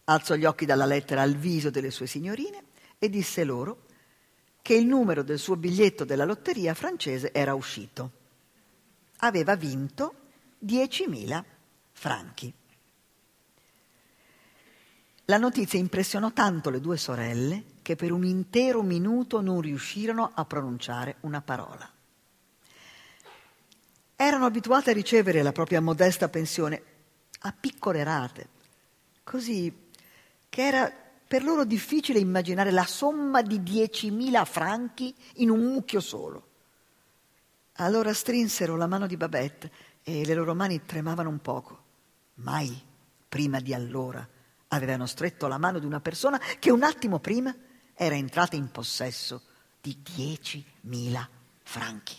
[0.05, 2.65] alzò gli occhi dalla lettera al viso delle sue signorine
[2.99, 3.85] e disse loro
[4.63, 8.13] che il numero del suo biglietto della lotteria francese era uscito.
[9.19, 10.15] Aveva vinto
[10.65, 11.45] 10.000
[11.91, 12.55] franchi.
[15.27, 20.45] La notizia impressionò tanto le due sorelle che per un intero minuto non riuscirono a
[20.45, 21.91] pronunciare una parola.
[24.15, 26.83] Erano abituate a ricevere la propria modesta pensione
[27.41, 28.49] a piccole rate,
[29.25, 29.89] così
[30.49, 31.02] che era
[31.33, 36.49] per loro difficile immaginare la somma di 10.000 franchi in un mucchio solo.
[37.77, 41.85] Allora strinsero la mano di Babette e le loro mani tremavano un poco.
[42.35, 42.79] Mai,
[43.27, 44.29] prima di allora,
[44.69, 47.57] avevano stretto la mano di una persona che un attimo prima
[47.95, 49.41] era entrata in possesso
[49.81, 51.27] di 10.000
[51.63, 52.17] franchi.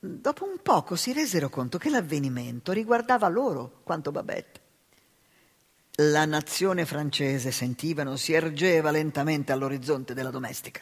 [0.00, 4.59] Dopo un poco si resero conto che l'avvenimento riguardava loro quanto Babette.
[6.02, 10.80] La nazione francese, sentivano, si ergeva lentamente all'orizzonte della domestica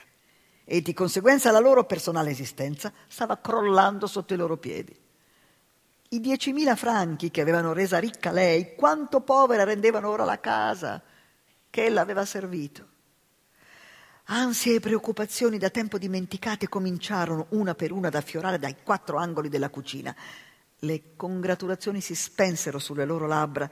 [0.64, 4.96] e di conseguenza la loro personale esistenza stava crollando sotto i loro piedi.
[6.11, 11.02] I diecimila franchi che avevano resa ricca lei, quanto povera rendevano ora la casa
[11.68, 12.87] che ella aveva servito.
[14.26, 19.48] Ansie e preoccupazioni da tempo dimenticate cominciarono una per una ad affiorare dai quattro angoli
[19.48, 20.14] della cucina.
[20.78, 23.68] Le congratulazioni si spensero sulle loro labbra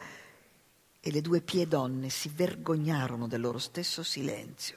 [1.07, 4.77] e le due pie donne si vergognarono del loro stesso silenzio.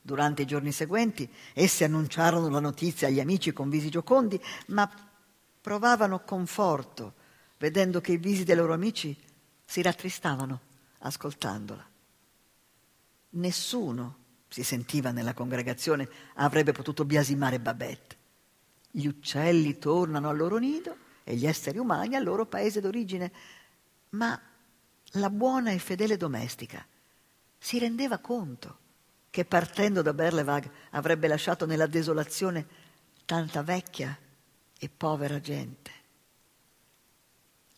[0.00, 4.88] Durante i giorni seguenti esse annunciarono la notizia agli amici con visi giocondi, ma
[5.60, 7.14] provavano conforto
[7.58, 9.16] vedendo che i visi dei loro amici
[9.64, 10.60] si rattristavano
[10.98, 11.84] ascoltandola.
[13.30, 18.16] Nessuno, si sentiva nella congregazione, avrebbe potuto biasimare Babette.
[18.88, 23.32] Gli uccelli tornano al loro nido e gli esseri umani al loro paese d'origine,
[24.12, 24.40] ma
[25.16, 26.84] la buona e fedele domestica
[27.58, 28.78] si rendeva conto
[29.30, 32.66] che partendo da Berlevag avrebbe lasciato nella desolazione
[33.24, 34.16] tanta vecchia
[34.78, 35.90] e povera gente.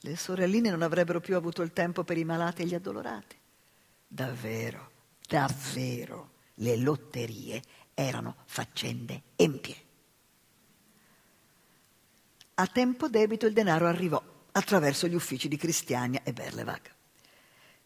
[0.01, 3.39] Le sorelline non avrebbero più avuto il tempo per i malati e gli addolorati.
[4.07, 4.93] Davvero
[5.27, 7.63] davvero le lotterie
[7.95, 9.77] erano faccende empie.
[12.55, 14.23] A tempo debito il denaro arrivò
[14.57, 16.81] attraverso gli uffici di Cristiania e Berlevag.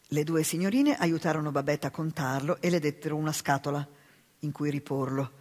[0.09, 3.87] Le due signorine aiutarono Babette a contarlo e le dettero una scatola
[4.41, 5.33] in cui riporlo.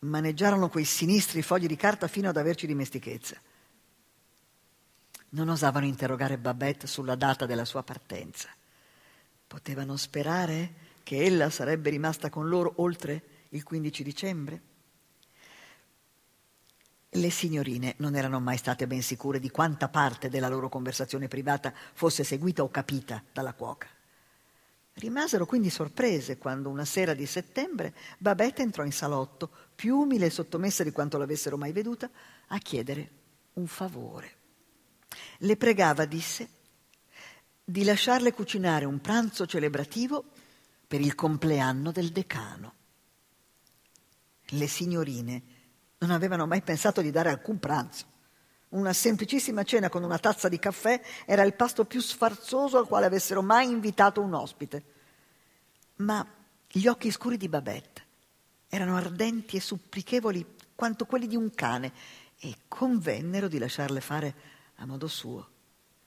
[0.00, 3.40] Maneggiarono quei sinistri fogli di carta fino ad averci dimestichezza.
[5.30, 8.48] Non osavano interrogare Babette sulla data della sua partenza.
[9.46, 14.60] Potevano sperare che ella sarebbe rimasta con loro oltre il 15 dicembre?
[17.16, 21.72] Le signorine non erano mai state ben sicure di quanta parte della loro conversazione privata
[21.94, 23.88] fosse seguita o capita dalla cuoca.
[24.92, 30.30] Rimasero quindi sorprese quando una sera di settembre Babette entrò in salotto, più umile e
[30.30, 32.10] sottomessa di quanto l'avessero mai veduta,
[32.48, 33.10] a chiedere
[33.54, 34.34] un favore.
[35.38, 36.48] Le pregava, disse,
[37.64, 40.22] di lasciarle cucinare un pranzo celebrativo
[40.86, 42.74] per il compleanno del decano.
[44.48, 45.54] Le signorine
[45.98, 48.14] non avevano mai pensato di dare alcun pranzo.
[48.70, 53.06] Una semplicissima cena con una tazza di caffè era il pasto più sfarzoso al quale
[53.06, 54.84] avessero mai invitato un ospite.
[55.96, 56.26] Ma
[56.68, 58.04] gli occhi scuri di Babette
[58.68, 61.92] erano ardenti e supplichevoli quanto quelli di un cane
[62.38, 64.34] e convennero di lasciarle fare
[64.76, 65.48] a modo suo.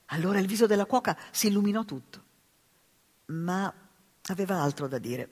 [0.08, 2.24] Allora il viso della cuoca si illuminò tutto.
[3.28, 3.74] Ma
[4.30, 5.30] Aveva altro da dire.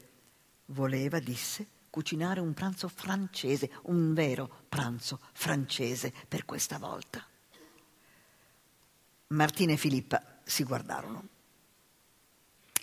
[0.67, 7.25] Voleva, disse, cucinare un pranzo francese, un vero pranzo francese per questa volta.
[9.29, 11.27] Martina e Filippa si guardarono.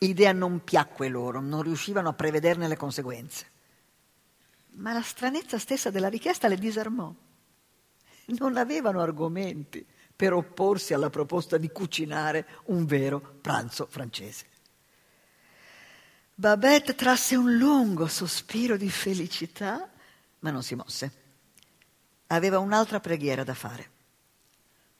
[0.01, 3.51] L'idea non piacque loro, non riuscivano a prevederne le conseguenze.
[4.73, 7.15] Ma la stranezza stessa della richiesta le disarmò.
[8.41, 9.87] Non avevano argomenti
[10.17, 14.47] per opporsi alla proposta di cucinare un vero pranzo francese.
[16.37, 19.89] Babette trasse un lungo sospiro di felicità,
[20.41, 21.23] ma non si mosse.
[22.29, 23.91] Aveva un'altra preghiera da fare.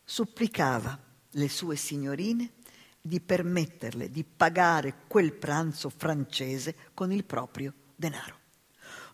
[0.05, 0.97] Supplicava
[1.31, 2.51] le sue signorine
[3.01, 8.43] di permetterle di pagare quel pranzo francese con il proprio denaro.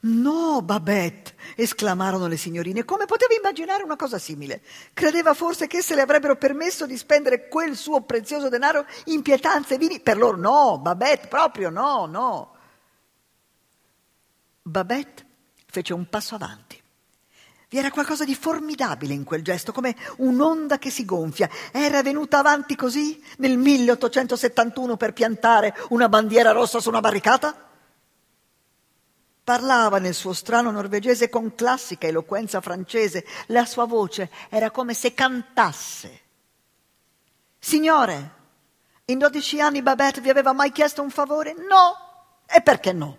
[0.02, 4.62] No, Babette, esclamarono le signorine, come poteva immaginare una cosa simile?
[4.94, 9.74] Credeva forse che esse le avrebbero permesso di spendere quel suo prezioso denaro in pietanze
[9.74, 10.00] e vini?
[10.00, 12.54] Per loro no, Babette, proprio no, no.
[14.62, 15.26] Babette
[15.66, 16.80] fece un passo avanti.
[17.68, 21.48] Vi era qualcosa di formidabile in quel gesto, come un'onda che si gonfia.
[21.72, 27.69] Era venuta avanti così nel 1871 per piantare una bandiera rossa su una barricata?
[29.50, 33.26] Parlava nel suo strano norvegese con classica eloquenza francese.
[33.46, 36.20] La sua voce era come se cantasse.
[37.58, 38.34] Signore,
[39.06, 41.54] in dodici anni Babette vi aveva mai chiesto un favore?
[41.54, 42.44] No.
[42.46, 43.16] E perché no?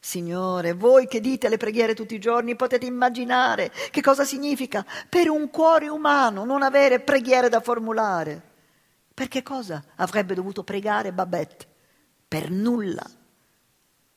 [0.00, 5.30] Signore, voi che dite le preghiere tutti i giorni potete immaginare che cosa significa per
[5.30, 8.42] un cuore umano non avere preghiere da formulare.
[9.14, 11.68] Per che cosa avrebbe dovuto pregare Babette?
[12.26, 13.08] Per nulla.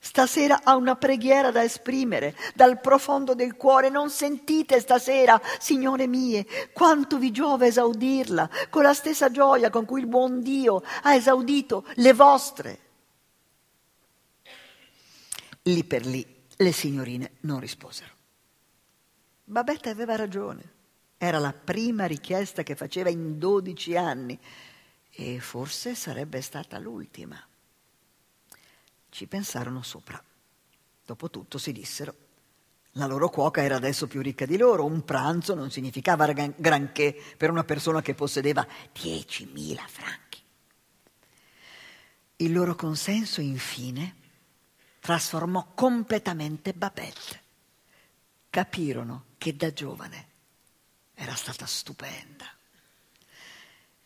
[0.06, 3.90] Stasera ha una preghiera da esprimere dal profondo del cuore.
[3.90, 10.02] Non sentite stasera, signore mie, quanto vi giova esaudirla con la stessa gioia con cui
[10.02, 12.80] il buon Dio ha esaudito le vostre.
[15.64, 16.24] Lì per lì
[16.56, 18.14] le signorine non risposero.
[19.44, 20.74] Babette aveva ragione.
[21.18, 24.40] Era la prima richiesta che faceva in dodici anni
[25.10, 27.44] e forse sarebbe stata l'ultima.
[29.16, 30.22] Ci pensarono sopra.
[31.06, 32.16] Dopotutto si dissero,
[32.96, 37.50] la loro cuoca era adesso più ricca di loro, un pranzo non significava granché per
[37.50, 40.42] una persona che possedeva 10.000 franchi.
[42.36, 44.16] Il loro consenso, infine,
[45.00, 47.42] trasformò completamente Babette.
[48.50, 50.28] Capirono che da giovane
[51.14, 52.55] era stata stupenda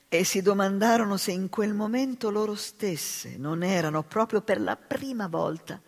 [0.09, 5.27] e si domandarono se in quel momento loro stesse non erano proprio per la prima
[5.27, 5.79] volta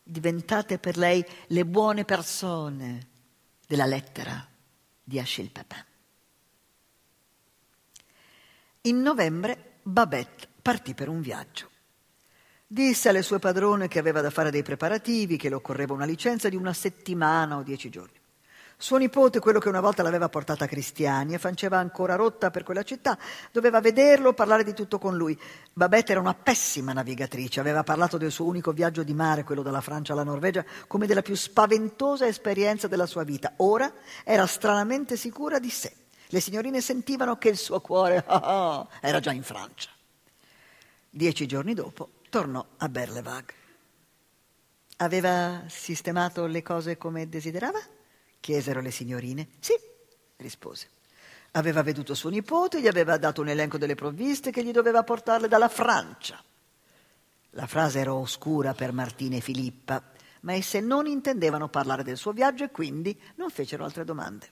[0.00, 3.08] diventate per lei le buone persone
[3.66, 4.46] della lettera
[5.02, 5.84] di Achille Pepin.
[8.82, 11.68] In novembre Babette partì per un viaggio.
[12.64, 16.48] Disse alle sue padrone che aveva da fare dei preparativi, che le occorreva una licenza
[16.48, 18.17] di una settimana o dieci giorni.
[18.80, 22.84] Suo nipote, quello che una volta l'aveva portata a Cristiania, faceva ancora rotta per quella
[22.84, 23.18] città,
[23.50, 25.36] doveva vederlo, parlare di tutto con lui.
[25.72, 29.80] Babette era una pessima navigatrice, aveva parlato del suo unico viaggio di mare, quello dalla
[29.80, 33.54] Francia alla Norvegia, come della più spaventosa esperienza della sua vita.
[33.56, 35.92] Ora era stranamente sicura di sé.
[36.28, 39.90] Le signorine sentivano che il suo cuore oh, oh, era già in Francia.
[41.10, 43.52] Dieci giorni dopo tornò a Berlevag.
[44.98, 47.96] Aveva sistemato le cose come desiderava?
[48.40, 49.48] Chiesero le signorine.
[49.60, 49.74] Sì,
[50.36, 50.88] rispose.
[51.52, 55.48] Aveva veduto suo nipote, gli aveva dato un elenco delle provviste che gli doveva portarle
[55.48, 56.42] dalla Francia.
[57.52, 60.02] La frase era oscura per Martina e Filippa,
[60.42, 64.50] ma esse non intendevano parlare del suo viaggio e quindi non fecero altre domande.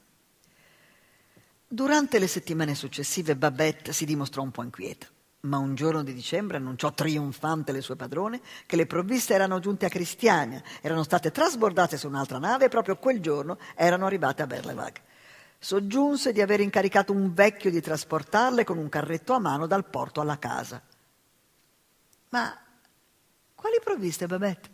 [1.69, 5.07] Durante le settimane successive Babette si dimostrò un po' inquieta
[5.47, 9.87] ma un giorno di dicembre annunciò trionfante alle sue padrone che le provviste erano giunte
[9.87, 14.47] a Cristiania, erano state trasbordate su un'altra nave e proprio quel giorno erano arrivate a
[14.47, 15.01] Berlevag.
[15.59, 20.21] Soggiunse di aver incaricato un vecchio di trasportarle con un carretto a mano dal porto
[20.21, 20.83] alla casa.
[22.31, 22.59] Ma
[23.55, 24.71] quali provviste, Babette?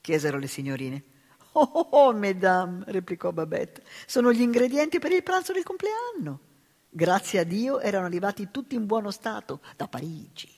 [0.00, 1.04] chiesero le signorine.
[1.52, 6.49] Oh, oh, oh, mesdames, replicò Babette, sono gli ingredienti per il pranzo del compleanno.
[6.92, 10.52] Grazie a Dio erano arrivati tutti in buono stato da Parigi.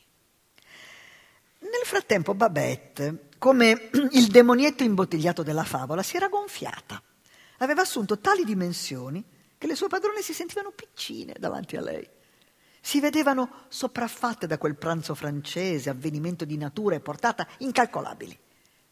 [1.59, 7.03] Nel frattempo Babette, come il demonietto imbottigliato della favola, si era gonfiata.
[7.59, 9.22] Aveva assunto tali dimensioni
[9.59, 12.09] che le sue padrone si sentivano piccine davanti a lei.
[12.80, 18.37] Si vedevano sopraffatte da quel pranzo francese, avvenimento di natura e portata incalcolabili.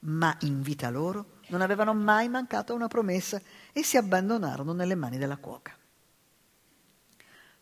[0.01, 3.41] Ma in vita loro non avevano mai mancato una promessa
[3.73, 5.80] e si abbandonarono nelle mani della cuoca.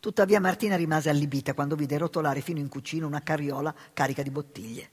[0.00, 4.90] Tuttavia Martina rimase allibita quando vide rotolare fino in cucina una carriola carica di bottiglie.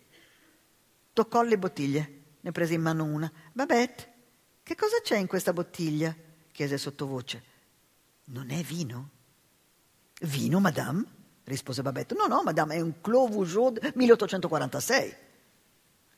[1.13, 3.31] Toccò le bottiglie, ne prese in mano una.
[3.53, 4.13] Babette,
[4.63, 6.15] che cosa c'è in questa bottiglia?
[6.51, 7.43] chiese sottovoce.
[8.25, 9.09] Non è vino?
[10.21, 11.05] Vino, madame?
[11.45, 12.15] rispose Babette.
[12.15, 15.15] No, no, madame, è un Clos Vougeot 1846.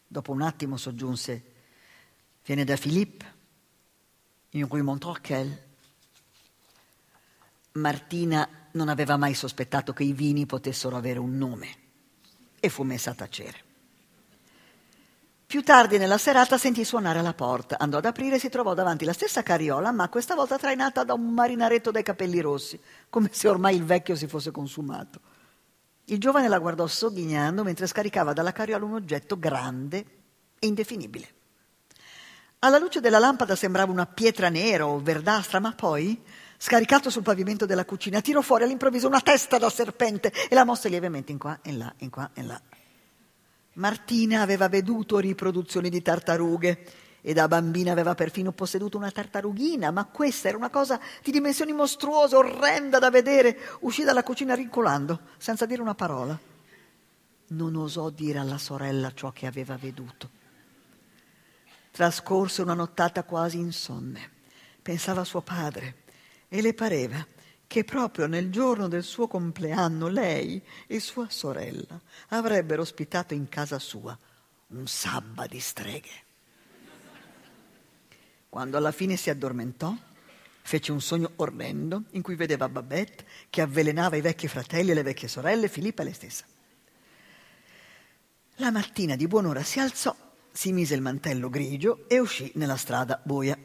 [0.08, 1.44] Dopo un attimo soggiunse,
[2.46, 3.34] viene da Philippe,
[4.52, 5.66] in Rue Montorquel.
[7.74, 8.48] Martina
[8.78, 11.68] non aveva mai sospettato che i vini potessero avere un nome
[12.60, 13.66] e fu messa a tacere.
[15.48, 19.06] Più tardi nella serata sentì suonare alla porta, andò ad aprire e si trovò davanti
[19.06, 22.78] la stessa carriola, ma questa volta trainata da un marinaretto dai capelli rossi,
[23.10, 25.22] come se ormai il vecchio si fosse consumato.
[26.06, 30.06] Il giovane la guardò sogghignando mentre scaricava dalla carriola un oggetto grande
[30.60, 31.36] e indefinibile.
[32.60, 36.22] Alla luce della lampada sembrava una pietra nera o verdastra, ma poi,
[36.58, 40.90] scaricato sul pavimento della cucina, tirò fuori all'improvviso una testa da serpente e la mosse
[40.90, 42.62] lievemente in qua, in là, in qua, in là.
[43.74, 46.86] Martina aveva veduto riproduzioni di tartarughe
[47.22, 51.74] e da bambina aveva perfino posseduto una tartarughina, ma questa era una cosa di dimensioni
[51.74, 53.58] mostruose, orrenda da vedere.
[53.82, 56.40] Uscì dalla cucina rincolando, senza dire una parola.
[57.50, 60.30] Non osò dire alla sorella ciò che aveva veduto.
[61.92, 64.32] Trascorse una nottata quasi insonne.
[64.82, 66.06] Pensava a suo padre
[66.50, 67.26] e le pareva
[67.68, 73.78] che proprio nel giorno del suo compleanno lei e sua sorella avrebbero ospitato in casa
[73.78, 74.18] sua
[74.68, 76.26] un sabba di streghe.
[78.50, 79.96] Quando alla fine si addormentò,
[80.62, 85.04] fece un sogno orrendo in cui vedeva Babette che avvelenava i vecchi fratelli e le
[85.04, 86.46] vecchie sorelle, Filippa e lei stessa.
[88.56, 90.16] La mattina di buon'ora si alzò,
[90.52, 93.58] si mise il mantello grigio e uscì nella strada buia.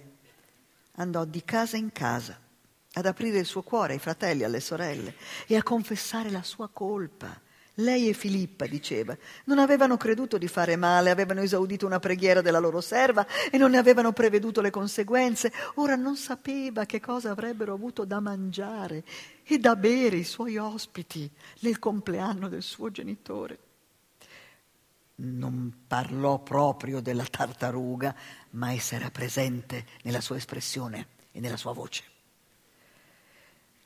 [0.97, 2.39] Andò di casa in casa
[2.95, 5.15] ad aprire il suo cuore ai fratelli, alle sorelle
[5.47, 7.41] e a confessare la sua colpa.
[7.77, 9.17] Lei e Filippa, diceva,
[9.47, 13.71] non avevano creduto di fare male, avevano esaudito una preghiera della loro serva e non
[13.71, 15.51] ne avevano preveduto le conseguenze.
[15.77, 19.05] Ora non sapeva che cosa avrebbero avuto da mangiare
[19.43, 21.31] e da bere i suoi ospiti
[21.61, 23.59] nel compleanno del suo genitore.
[25.15, 28.15] Non parlò proprio della tartaruga,
[28.51, 32.12] ma essa era presente nella sua espressione e nella sua voce.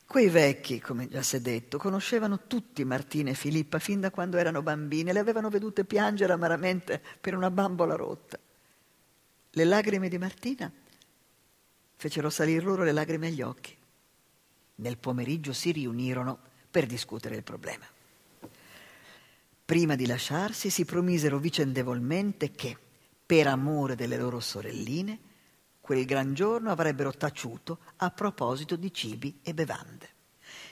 [0.06, 4.36] Quei vecchi, come già si è detto, conoscevano tutti Martina e Filippa fin da quando
[4.36, 8.38] erano bambine, le avevano vedute piangere amaramente per una bambola rotta.
[9.50, 10.72] Le lagrime di Martina
[11.96, 13.76] fecero salire loro le lagrime agli occhi.
[14.76, 16.38] Nel pomeriggio si riunirono
[16.70, 17.84] per discutere il problema.
[19.64, 22.78] Prima di lasciarsi si promisero vicendevolmente che,
[23.26, 25.18] per amore delle loro sorelline,
[25.86, 30.08] quel gran giorno avrebbero taciuto a proposito di cibi e bevande.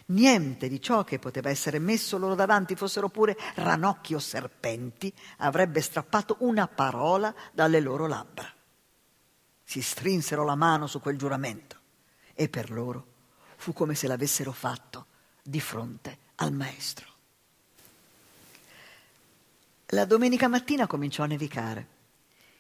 [0.06, 5.80] Niente di ciò che poteva essere messo loro davanti, fossero pure ranocchi o serpenti, avrebbe
[5.80, 8.52] strappato una parola dalle loro labbra.
[9.62, 11.78] Si strinsero la mano su quel giuramento
[12.34, 13.06] e per loro
[13.54, 15.06] fu come se l'avessero fatto
[15.40, 17.06] di fronte al maestro.
[19.88, 21.93] La domenica mattina cominciò a nevicare.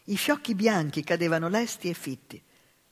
[0.06, 2.42] I fiocchi bianchi cadevano lesti e fitti.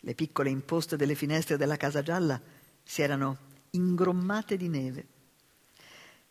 [0.01, 2.41] Le piccole imposte delle finestre della casa gialla
[2.83, 3.37] si erano
[3.73, 5.07] ingrommate di neve.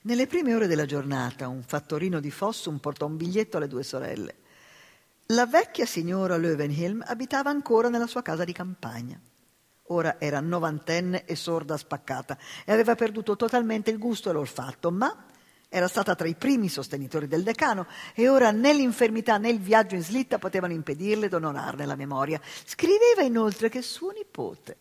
[0.02, 4.36] Nelle prime ore della giornata un fattorino di Fossum portò un biglietto alle due sorelle.
[5.28, 9.22] La vecchia signora Löwenhelm abitava ancora nella sua casa di campagna.
[9.90, 15.26] Ora era novantenne e sorda spaccata e aveva perduto totalmente il gusto e l'olfatto, ma
[15.74, 19.96] era stata tra i primi sostenitori del decano e ora né l'infermità né il viaggio
[19.96, 22.42] in slitta potevano impedirle di onorarne la memoria.
[22.66, 24.76] Scriveva inoltre che suo nipote,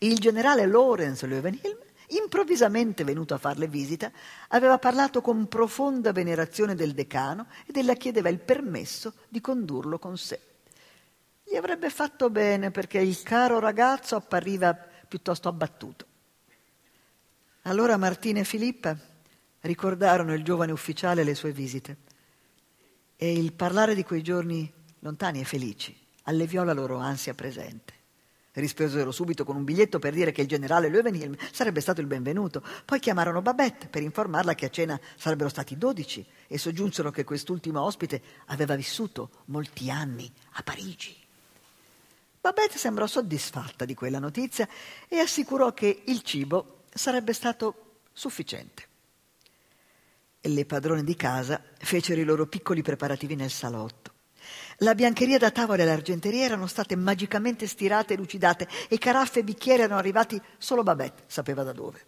[0.00, 4.12] il generale Lorenz Löwenhilm, improvvisamente venuto a farle visita,
[4.48, 10.18] aveva parlato con profonda venerazione del decano ed ella chiedeva il permesso di condurlo con
[10.18, 10.38] sé.
[11.42, 16.04] Gli avrebbe fatto bene perché il caro ragazzo appariva piuttosto abbattuto.
[17.62, 18.94] Allora Martina e Filippa
[19.60, 21.96] ricordarono il giovane ufficiale e le sue visite.
[23.16, 27.94] E il parlare di quei giorni lontani e felici alleviò la loro ansia presente.
[28.52, 32.62] Risposero subito con un biglietto per dire che il generale Löwenhilm sarebbe stato il benvenuto.
[32.84, 37.80] Poi chiamarono Babette per informarla che a cena sarebbero stati dodici e soggiunsero che quest'ultimo
[37.80, 41.16] ospite aveva vissuto molti anni a Parigi.
[42.40, 44.68] Babette sembrò soddisfatta di quella notizia
[45.06, 48.87] e assicurò che il cibo sarebbe stato sufficiente
[50.48, 54.12] le padrone di casa fecero i loro piccoli preparativi nel salotto.
[54.78, 59.44] La biancheria da tavola e l'argenteria erano state magicamente stirate e lucidate e caraffe e
[59.44, 62.06] bicchieri erano arrivati solo Babette sapeva da dove.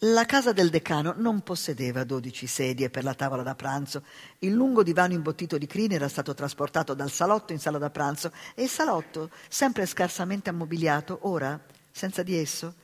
[0.00, 4.04] La casa del decano non possedeva dodici sedie per la tavola da pranzo.
[4.40, 8.30] Il lungo divano imbottito di crini era stato trasportato dal salotto in sala da pranzo
[8.54, 11.58] e il salotto, sempre scarsamente ammobiliato, ora,
[11.90, 12.74] senza di esso,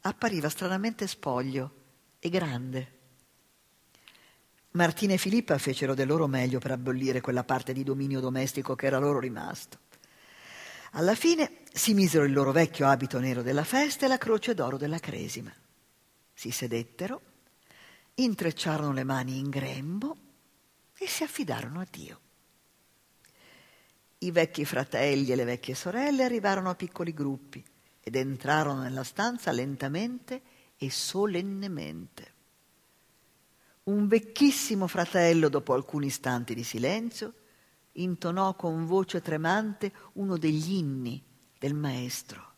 [0.00, 1.72] appariva stranamente spoglio
[2.18, 3.00] e grande.
[4.72, 8.86] Martina e Filippa fecero del loro meglio per abolire quella parte di dominio domestico che
[8.86, 9.80] era loro rimasto.
[10.92, 14.78] Alla fine si misero il loro vecchio abito nero della festa e la croce d'oro
[14.78, 15.52] della cresima.
[16.32, 17.20] Si sedettero,
[18.14, 20.16] intrecciarono le mani in grembo
[20.96, 22.20] e si affidarono a Dio.
[24.18, 27.62] I vecchi fratelli e le vecchie sorelle arrivarono a piccoli gruppi
[28.00, 30.40] ed entrarono nella stanza lentamente
[30.76, 32.31] e solennemente.
[33.84, 37.34] Un vecchissimo fratello, dopo alcuni istanti di silenzio,
[37.92, 41.22] intonò con voce tremante uno degli inni
[41.58, 42.50] del maestro.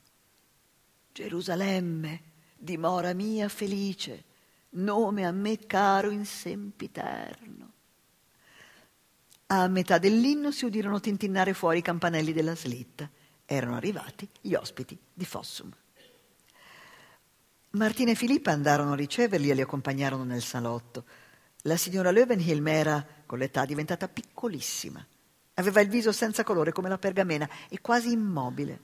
[1.13, 2.23] Gerusalemme,
[2.57, 4.25] dimora mia felice,
[4.71, 7.73] nome a me caro in sempiterno.
[9.47, 13.09] A metà dell'inno si udirono tintinnare fuori i campanelli della slitta.
[13.47, 15.71] Erano arrivati gli ospiti di Fossum.
[17.75, 21.05] Martina e Filippa andarono a riceverli e li accompagnarono nel salotto.
[21.63, 25.05] La signora Löwenhilm era, con l'età, diventata piccolissima.
[25.55, 28.81] Aveva il viso senza colore come la pergamena e quasi immobile.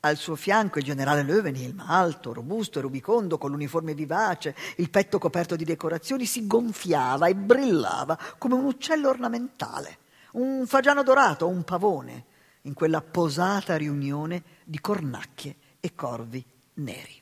[0.00, 5.18] Al suo fianco il generale Löwenhilm, alto, robusto e rubicondo, con l'uniforme vivace, il petto
[5.18, 9.98] coperto di decorazioni, si gonfiava e brillava come un uccello ornamentale,
[10.34, 12.24] un fagiano dorato o un pavone,
[12.62, 17.21] in quella posata riunione di cornacchie e corvi neri.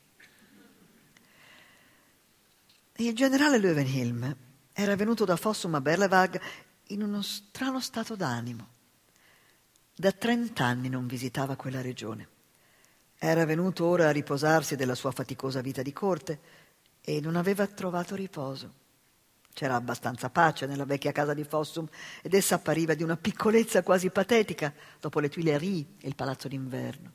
[3.00, 4.36] Il generale Löwenhilm
[4.74, 6.38] era venuto da Fossum a Berlevag
[6.88, 8.68] in uno strano stato d'animo.
[9.96, 12.28] Da trent'anni non visitava quella regione.
[13.16, 16.40] Era venuto ora a riposarsi della sua faticosa vita di corte
[17.00, 18.74] e non aveva trovato riposo.
[19.54, 21.88] C'era abbastanza pace nella vecchia casa di Fossum
[22.20, 27.12] ed essa appariva di una piccolezza quasi patetica dopo le Tuileries e il palazzo d'inverno.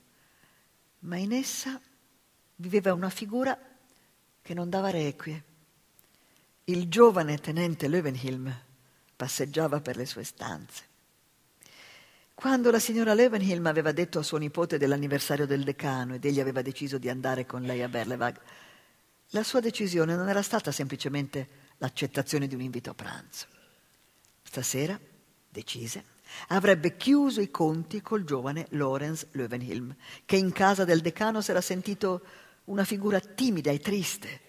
[1.01, 1.79] Ma in essa
[2.55, 3.55] viveva una figura
[4.41, 5.53] che non dava requie.
[6.67, 8.51] Il giovane tenente Löwenhilm
[9.15, 10.83] passeggiava per le sue stanze.
[12.33, 16.63] Quando la signora Levenhilm aveva detto a suo nipote dell'anniversario del decano ed egli aveva
[16.63, 18.39] deciso di andare con lei a Berlevag,
[19.29, 21.47] la sua decisione non era stata semplicemente
[21.77, 23.45] l'accettazione di un invito a pranzo.
[24.41, 24.99] Stasera,
[25.47, 26.03] decise,
[26.47, 29.95] avrebbe chiuso i conti col giovane Lorenz Löwenhilm,
[30.25, 32.21] che in casa del decano si era sentito
[32.65, 34.44] una figura timida e triste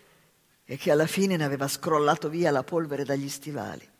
[0.66, 3.94] e che alla fine ne aveva scrollato via la polvere dagli stivali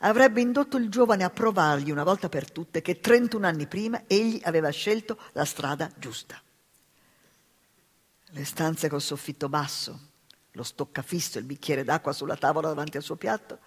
[0.00, 4.40] avrebbe indotto il giovane a provargli una volta per tutte che 31 anni prima egli
[4.44, 6.40] aveva scelto la strada giusta.
[8.30, 9.98] Le stanze col soffitto basso,
[10.52, 13.60] lo stoccafisso, il bicchiere d'acqua sulla tavola davanti al suo piatto,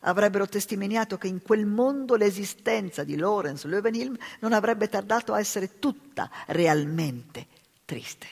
[0.00, 5.78] avrebbero testimoniato che in quel mondo l'esistenza di Lorenz Löwenhilm non avrebbe tardato a essere
[5.78, 7.46] tutta realmente
[7.84, 8.26] triste.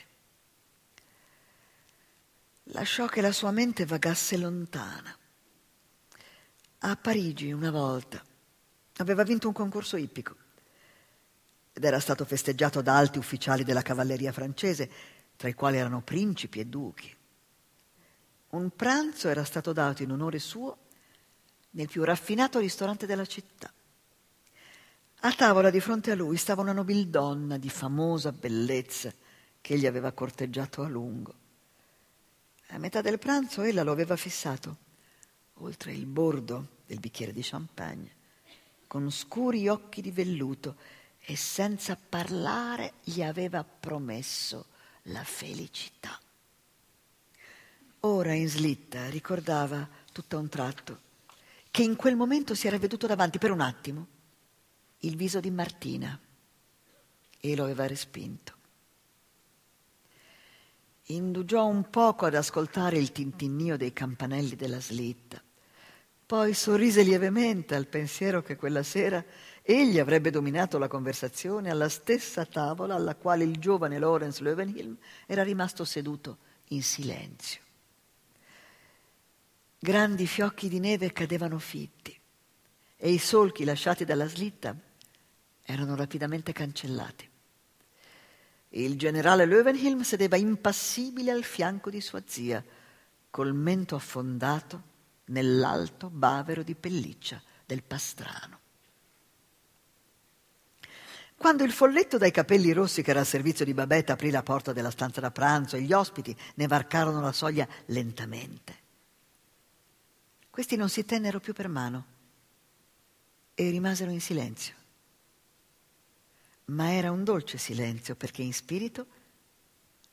[2.69, 5.15] Lasciò che la sua mente vagasse lontana
[6.87, 8.23] a Parigi una volta.
[8.99, 10.37] Aveva vinto un concorso ippico
[11.73, 14.91] ed era stato festeggiato da alti ufficiali della cavalleria francese,
[15.37, 17.15] tra i quali erano principi e duchi.
[18.51, 20.79] Un pranzo era stato dato in onore suo
[21.71, 23.73] nel più raffinato ristorante della città.
[25.21, 29.13] A tavola di fronte a lui stava una nobildonna di famosa bellezza
[29.61, 31.43] che egli aveva corteggiato a lungo.
[32.69, 34.79] A metà del pranzo ella lo aveva fissato
[35.59, 38.11] oltre il bordo del bicchiere di champagne,
[38.87, 40.77] con scuri occhi di velluto
[41.21, 44.67] e senza parlare gli aveva promesso
[45.05, 46.19] la felicità.
[48.01, 51.01] Ora in slitta ricordava tutto a un tratto
[51.71, 54.07] che in quel momento si era veduto davanti per un attimo
[54.99, 56.19] il viso di Martina
[57.41, 58.53] e lo aveva respinto.
[61.09, 65.43] Indugiò un poco ad ascoltare il tintinnio dei campanelli della slitta
[66.27, 69.23] poi sorrise lievemente al pensiero che quella sera
[69.61, 74.97] egli avrebbe dominato la conversazione alla stessa tavola alla quale il giovane Lorenz Löwenhilm
[75.27, 76.39] era rimasto seduto
[76.69, 77.61] in silenzio.
[79.79, 82.19] Grandi fiocchi di neve cadevano fitti
[82.97, 84.75] e i solchi lasciati dalla slitta
[85.63, 87.29] erano rapidamente cancellati.
[88.77, 92.65] Il generale Löwenhilm sedeva impassibile al fianco di sua zia,
[93.31, 94.83] col mento affondato
[95.27, 98.59] nell'alto bavero di pelliccia del pastrano.
[101.37, 104.73] Quando il folletto dai capelli rossi che era al servizio di Babette aprì la porta
[104.73, 108.83] della stanza da pranzo e gli ospiti ne varcarono la soglia lentamente,
[110.51, 112.07] questi non si tennero più per mano
[113.55, 114.83] e rimasero in silenzio.
[116.67, 119.07] Ma era un dolce silenzio perché in spirito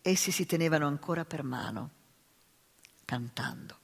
[0.01, 1.91] essi si tenevano ancora per mano,
[3.05, 3.79] cantando.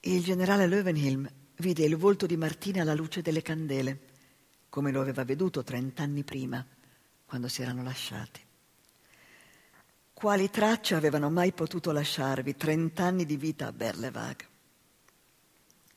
[0.00, 4.08] Il generale Löwenhilm vide il volto di Martina alla luce delle candele,
[4.70, 6.64] come lo aveva veduto trent'anni prima,
[7.26, 8.40] quando si erano lasciati.
[10.14, 14.46] Quali tracce avevano mai potuto lasciarvi trent'anni di vita a Berlevag?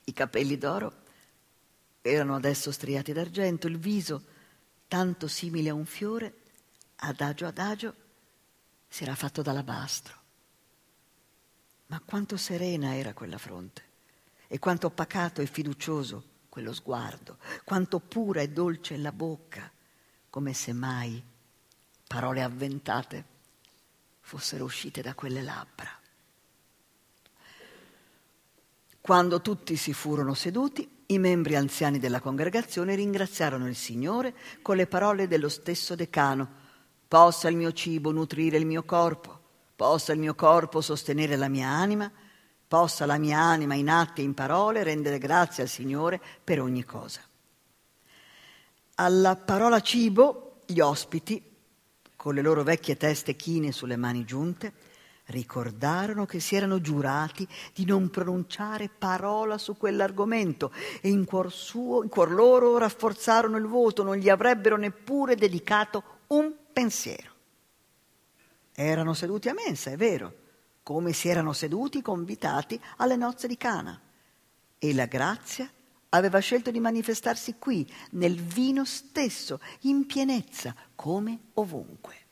[0.05, 1.02] I capelli d'oro
[2.05, 4.25] erano adesso striati d'argento, il viso,
[4.89, 6.35] tanto simile a un fiore,
[6.97, 7.95] adagio adagio,
[8.89, 10.21] si era fatto d'alabastro.
[11.87, 13.81] Ma quanto serena era quella fronte
[14.47, 19.71] e quanto pacato e fiducioso quello sguardo, quanto pura e dolce la bocca,
[20.29, 21.23] come se mai
[22.05, 23.25] parole avventate
[24.19, 25.89] fossero uscite da quelle labbra.
[28.99, 34.87] Quando tutti si furono seduti, i membri anziani della congregazione ringraziarono il Signore con le
[34.87, 36.61] parole dello stesso decano.
[37.07, 39.39] Possa il mio cibo nutrire il mio corpo,
[39.75, 42.11] possa il mio corpo sostenere la mia anima,
[42.67, 46.83] possa la mia anima in atti e in parole rendere grazie al Signore per ogni
[46.83, 47.21] cosa.
[48.95, 51.51] Alla parola cibo, gli ospiti,
[52.15, 54.73] con le loro vecchie teste chine sulle mani giunte,
[55.27, 60.71] ricordarono che si erano giurati di non pronunciare parola su quell'argomento
[61.01, 66.03] e in cuor, suo, in cuor loro rafforzarono il voto, non gli avrebbero neppure dedicato
[66.27, 67.31] un pensiero.
[68.73, 70.33] Erano seduti a mensa, è vero,
[70.83, 73.99] come si erano seduti convitati alle nozze di Cana.
[74.77, 75.69] E la grazia
[76.09, 82.22] aveva scelto di manifestarsi qui, nel vino stesso, in pienezza, come ovunque.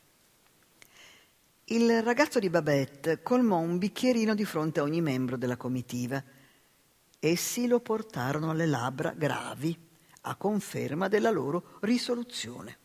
[1.72, 6.22] Il ragazzo di Babette colmò un bicchierino di fronte a ogni membro della comitiva.
[7.18, 9.74] Essi lo portarono alle labbra gravi,
[10.20, 12.78] a conferma della loro risoluzione.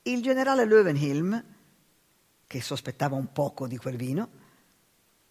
[0.00, 1.44] Il generale Löwenhilm,
[2.46, 4.30] che sospettava un poco di quel vino,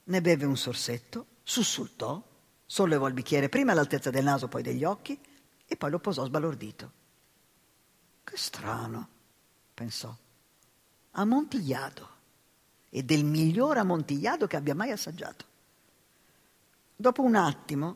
[0.03, 2.23] ne beve un sorsetto, sussultò,
[2.67, 5.19] sollevò il bicchiere prima all'altezza del naso, poi degli occhi,
[5.65, 6.91] e poi lo posò sbalordito.
[8.23, 9.09] Che strano,
[9.73, 10.15] pensò
[11.11, 12.07] amontigliato
[12.89, 15.45] e del miglior amontigliato che abbia mai assaggiato.
[16.95, 17.95] Dopo un attimo,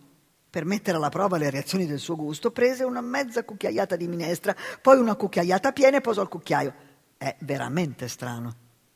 [0.49, 4.55] per mettere alla prova le reazioni del suo gusto, prese una mezza cucchiaiata di minestra,
[4.82, 6.74] poi una cucchiaiata piena e posò il cucchiaio.
[7.18, 8.55] È veramente strano,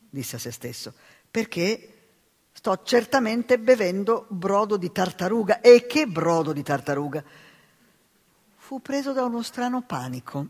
[0.10, 0.94] disse a se stesso,
[1.30, 1.94] perché
[2.52, 5.62] sto certamente bevendo brodo di tartaruga.
[5.62, 7.24] E che brodo di tartaruga!
[8.56, 10.48] Fu preso da uno strano panico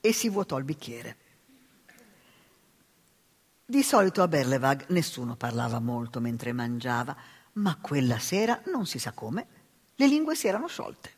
[0.00, 1.16] e si vuotò il bicchiere.
[3.72, 7.16] Di solito a Berlevag nessuno parlava molto mentre mangiava,
[7.52, 9.46] ma quella sera, non si sa come,
[9.94, 11.10] le lingue si erano sciolte.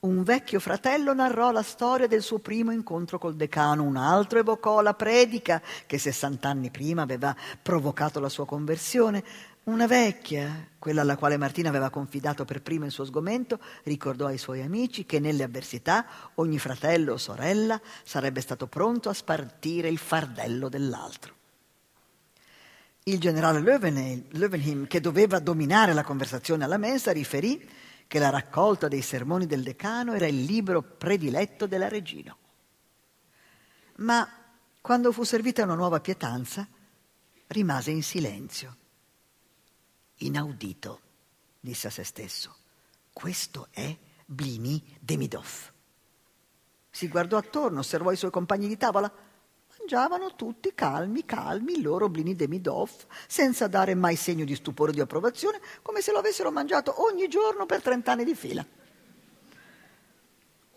[0.00, 4.80] Un vecchio fratello narrò la storia del suo primo incontro col decano, un altro evocò
[4.80, 9.22] la predica che sessant'anni prima aveva provocato la sua conversione,
[9.64, 14.38] una vecchia, quella alla quale Martina aveva confidato per prima il suo sgomento, ricordò ai
[14.38, 16.06] suoi amici che nelle avversità
[16.36, 21.34] ogni fratello o sorella sarebbe stato pronto a spartire il fardello dell'altro.
[23.04, 27.68] Il generale Löwenheim, che doveva dominare la conversazione alla mensa, riferì
[28.06, 32.34] che la raccolta dei sermoni del decano era il libro prediletto della regina.
[33.96, 34.28] Ma
[34.80, 36.66] quando fu servita una nuova pietanza,
[37.48, 38.76] rimase in silenzio
[40.20, 41.00] inaudito,
[41.60, 42.56] disse a se stesso.
[43.12, 45.72] Questo è Blini Demidov.
[46.90, 49.12] Si guardò attorno, osservò i suoi compagni di tavola.
[49.78, 52.90] Mangiavano tutti calmi, calmi il loro Blini Demidov,
[53.26, 57.28] senza dare mai segno di stupore o di approvazione, come se lo avessero mangiato ogni
[57.28, 58.66] giorno per trent'anni di fila.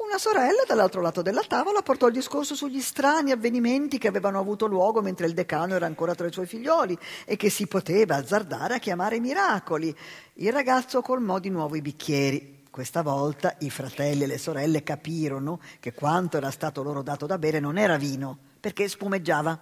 [0.06, 4.68] Una sorella dall'altro lato della tavola portò il discorso sugli strani avvenimenti che avevano avuto
[4.68, 6.96] luogo mentre il decano era ancora tra i suoi figlioli
[7.26, 9.96] e che si poteva azzardare a chiamare miracoli.
[10.36, 12.66] Il ragazzo colmò di nuovo i bicchieri.
[12.70, 17.38] Questa volta i fratelli e le sorelle capirono che quanto era stato loro dato da
[17.38, 19.58] bere non era vino, perché spumeggiava.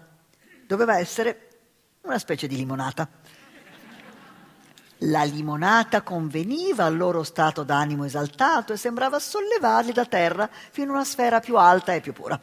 [0.65, 1.49] Doveva essere
[2.01, 3.07] una specie di limonata.
[5.05, 10.95] La limonata conveniva al loro stato d'animo esaltato e sembrava sollevarli da terra fino a
[10.95, 12.39] una sfera più alta e più pura.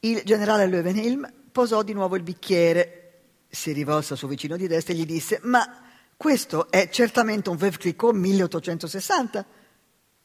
[0.00, 4.94] Il generale Löwenhelm posò di nuovo il bicchiere, si rivolse al suo vicino di destra
[4.94, 5.82] e gli disse: Ma
[6.16, 9.44] questo è certamente un Veuve Clicquot 1860.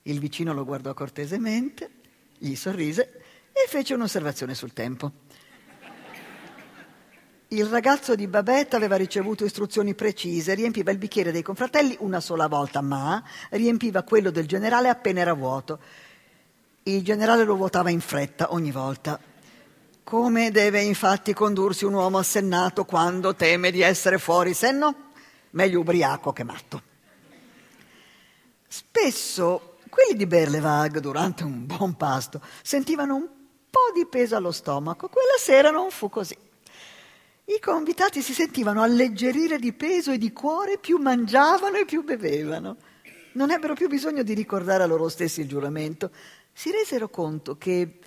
[0.04, 1.90] Il vicino lo guardò cortesemente,
[2.38, 5.12] gli sorrise e fece un'osservazione sul tempo.
[7.50, 12.48] Il ragazzo di Babette aveva ricevuto istruzioni precise, riempiva il bicchiere dei confratelli una sola
[12.48, 15.80] volta, ma riempiva quello del generale appena era vuoto.
[16.84, 19.20] Il generale lo vuotava in fretta ogni volta.
[20.04, 25.12] Come deve infatti condursi un uomo assennato quando teme di essere fuori senno?
[25.52, 26.82] Meglio ubriaco che matto.
[28.68, 33.28] Spesso quelli di Berlevag, durante un buon pasto, sentivano un
[33.70, 35.10] po' di peso allo stomaco.
[35.10, 36.36] Quella sera non fu così.
[37.48, 42.78] I convitati si sentivano alleggerire di peso e di cuore più mangiavano e più bevevano.
[43.34, 46.10] Non ebbero più bisogno di ricordare a loro stessi il giuramento.
[46.52, 48.00] Si resero conto che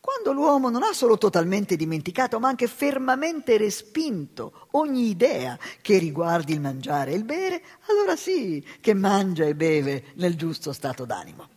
[0.00, 6.54] quando l'uomo non ha solo totalmente dimenticato, ma anche fermamente respinto ogni idea che riguardi
[6.54, 11.48] il mangiare e il bere, allora sì che mangia e beve nel giusto stato d'animo.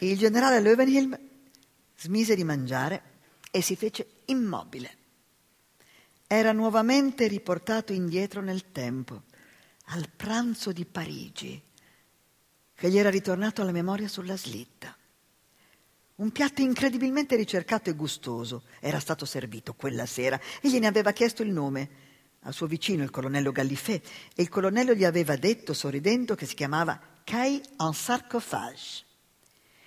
[0.00, 1.18] Il generale Löwenhielm
[1.96, 3.02] smise di mangiare
[3.50, 4.98] e si fece immobile.
[6.32, 9.22] Era nuovamente riportato indietro nel tempo,
[9.86, 11.60] al pranzo di Parigi,
[12.72, 14.96] che gli era ritornato alla memoria sulla slitta.
[16.14, 21.42] Un piatto incredibilmente ricercato e gustoso era stato servito quella sera e gliene aveva chiesto
[21.42, 21.90] il nome
[22.42, 24.06] al suo vicino, il colonnello Gallifet,
[24.36, 29.04] e il colonnello gli aveva detto, sorridendo, che si chiamava Caille en sarcophage.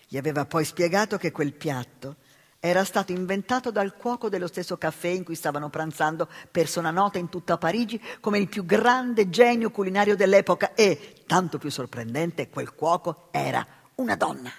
[0.09, 2.17] Gli aveva poi spiegato che quel piatto
[2.65, 7.27] era stato inventato dal cuoco dello stesso caffè in cui stavano pranzando, persona nota in
[7.27, 13.27] tutta Parigi come il più grande genio culinario dell'epoca e, tanto più sorprendente, quel cuoco
[13.31, 14.49] era una donna.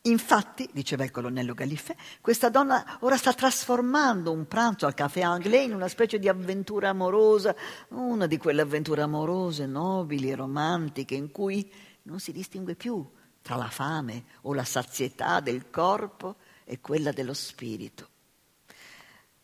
[0.00, 5.66] Infatti, diceva il colonnello Gallifet, questa donna ora sta trasformando un pranzo al caffè anglais
[5.66, 7.54] in una specie di avventura amorosa,
[7.88, 11.70] una di quelle avventure amorose, nobili e romantiche, in cui
[12.04, 13.06] non si distingue più
[13.42, 16.36] tra la fame o la sazietà del corpo
[16.68, 18.08] e quella dello spirito.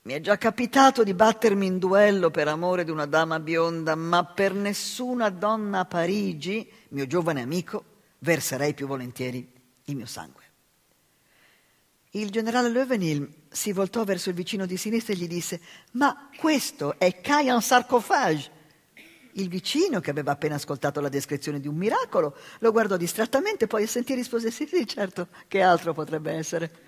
[0.03, 4.23] Mi è già capitato di battermi in duello per amore di una dama bionda, ma
[4.23, 7.85] per nessuna donna a Parigi, mio giovane amico,
[8.19, 9.51] verserei più volentieri
[9.85, 10.43] il mio sangue.
[12.11, 15.59] Il generale Löwenhielm si voltò verso il vicino di sinistra e gli disse:
[15.93, 18.51] Ma questo è Cayan Sarcophage.
[19.33, 23.85] Il vicino, che aveva appena ascoltato la descrizione di un miracolo, lo guardò distrattamente, poi
[23.85, 26.84] a sentire rispose: Sì, sì, certo, che altro potrebbe essere?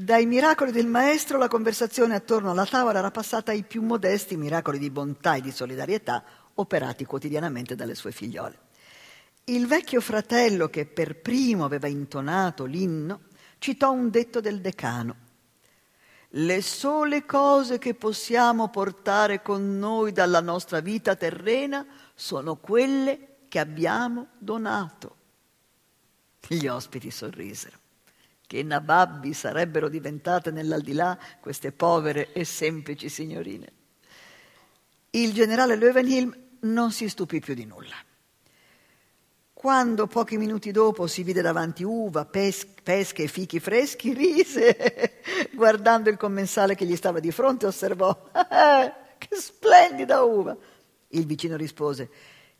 [0.00, 4.78] Dai miracoli del maestro la conversazione attorno alla tavola era passata ai più modesti miracoli
[4.78, 6.22] di bontà e di solidarietà
[6.54, 8.58] operati quotidianamente dalle sue figliole.
[9.46, 13.22] Il vecchio fratello che per primo aveva intonato l'inno
[13.58, 15.16] citò un detto del decano.
[16.28, 21.84] Le sole cose che possiamo portare con noi dalla nostra vita terrena
[22.14, 25.16] sono quelle che abbiamo donato.
[26.46, 27.77] Gli ospiti sorrisero.
[28.48, 33.72] Che nababbi sarebbero diventate nell'aldilà queste povere e semplici signorine.
[35.10, 37.96] Il generale Löwenhielm non si stupì più di nulla.
[39.52, 45.20] Quando pochi minuti dopo si vide davanti uva, pes- pesche e fichi freschi, rise,
[45.52, 50.56] guardando il commensale che gli stava di fronte, osservò, eh, che splendida uva!
[51.08, 52.08] Il vicino rispose,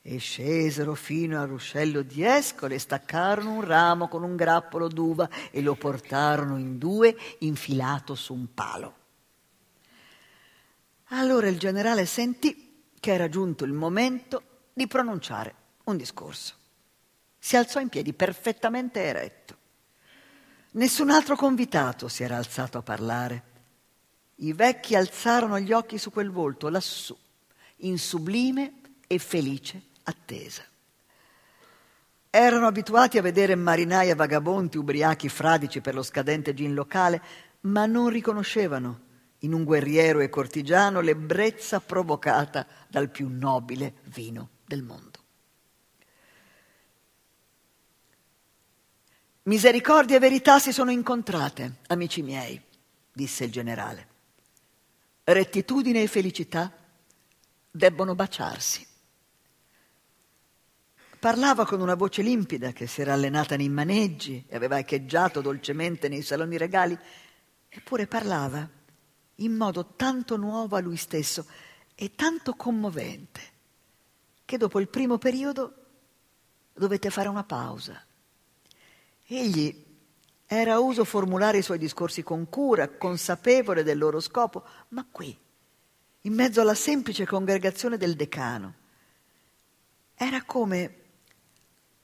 [0.02, 5.60] e scesero fino al ruscello di Escole, staccarono un ramo con un grappolo d'uva e
[5.60, 8.96] lo portarono in due infilato su un palo.
[11.08, 14.42] Allora il generale sentì che era giunto il momento
[14.72, 16.54] di pronunciare un discorso.
[17.38, 19.56] Si alzò in piedi perfettamente eretto.
[20.72, 23.42] Nessun altro convitato si era alzato a parlare.
[24.36, 27.16] I vecchi alzarono gli occhi su quel volto, lassù,
[27.78, 30.64] in sublime e felice attesa.
[32.30, 37.22] Erano abituati a vedere marinai e vagabonti ubriachi fradici per lo scadente gin locale,
[37.60, 39.06] ma non riconoscevano
[39.40, 45.16] in un guerriero e cortigiano l'ebbrezza provocata dal più nobile vino del mondo.
[49.44, 52.60] Misericordia e verità si sono incontrate, amici miei,
[53.10, 54.06] disse il generale.
[55.24, 56.70] Rettitudine e felicità
[57.70, 58.87] debbono baciarsi.
[61.18, 66.08] Parlava con una voce limpida che si era allenata nei maneggi e aveva echeggiato dolcemente
[66.08, 66.96] nei saloni regali,
[67.68, 68.68] eppure parlava
[69.36, 71.46] in modo tanto nuovo a lui stesso
[71.96, 73.40] e tanto commovente
[74.44, 75.74] che dopo il primo periodo
[76.72, 78.00] dovette fare una pausa.
[79.26, 79.86] Egli
[80.46, 85.36] era uso formulare i suoi discorsi con cura, consapevole del loro scopo, ma qui,
[86.22, 88.74] in mezzo alla semplice congregazione del decano,
[90.14, 91.06] era come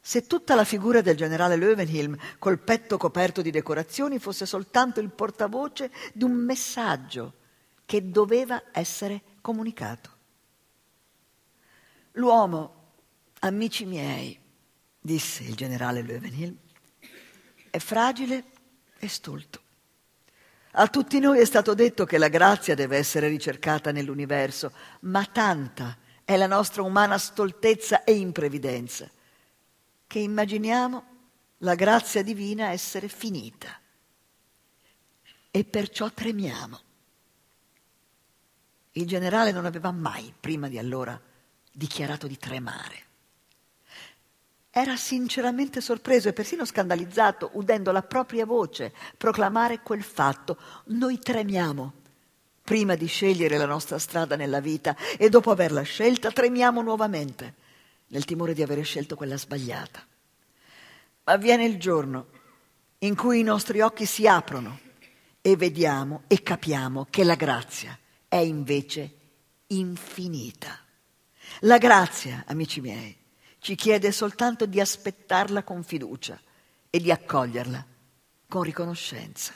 [0.06, 5.08] se tutta la figura del generale Löwenhielm, col petto coperto di decorazioni, fosse soltanto il
[5.08, 7.32] portavoce di un messaggio
[7.86, 10.10] che doveva essere comunicato.
[12.12, 12.92] L'uomo,
[13.40, 14.38] amici miei,
[15.00, 16.54] disse il generale Löwenhielm,
[17.70, 18.44] è fragile
[18.98, 19.60] e stolto.
[20.72, 25.96] A tutti noi è stato detto che la grazia deve essere ricercata nell'universo, ma tanta
[26.24, 29.10] è la nostra umana stoltezza e imprevidenza
[30.14, 31.04] che immaginiamo
[31.58, 33.80] la grazia divina essere finita
[35.50, 36.80] e perciò tremiamo.
[38.92, 41.20] Il generale non aveva mai, prima di allora,
[41.72, 43.02] dichiarato di tremare.
[44.70, 50.56] era sinceramente sorpreso e persino scandalizzato udendo la propria voce proclamare quel fatto.
[50.90, 51.92] Noi tremiamo
[52.62, 57.62] prima di scegliere la nostra strada nella vita e dopo averla scelta tremiamo nuovamente
[58.14, 60.06] nel timore di avere scelto quella sbagliata.
[61.24, 62.28] Ma viene il giorno
[62.98, 64.78] in cui i nostri occhi si aprono
[65.40, 67.98] e vediamo e capiamo che la grazia
[68.28, 69.16] è invece
[69.66, 70.78] infinita.
[71.60, 73.16] La grazia, amici miei,
[73.58, 76.40] ci chiede soltanto di aspettarla con fiducia
[76.90, 77.84] e di accoglierla
[78.48, 79.54] con riconoscenza.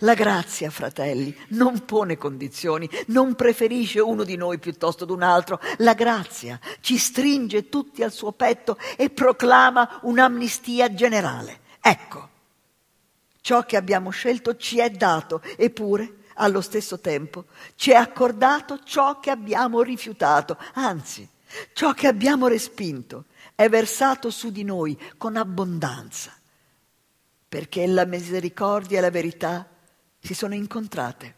[0.00, 5.60] La grazia, fratelli, non pone condizioni, non preferisce uno di noi piuttosto d'un altro.
[5.78, 11.60] La grazia ci stringe tutti al suo petto e proclama un'amnistia generale.
[11.80, 12.28] Ecco,
[13.40, 19.18] ciò che abbiamo scelto ci è dato, eppure, allo stesso tempo, ci è accordato ciò
[19.18, 21.28] che abbiamo rifiutato, anzi,
[21.72, 23.24] ciò che abbiamo respinto
[23.54, 26.37] è versato su di noi con abbondanza,
[27.48, 29.68] perché la misericordia e la verità
[30.18, 31.34] si sono incontrate.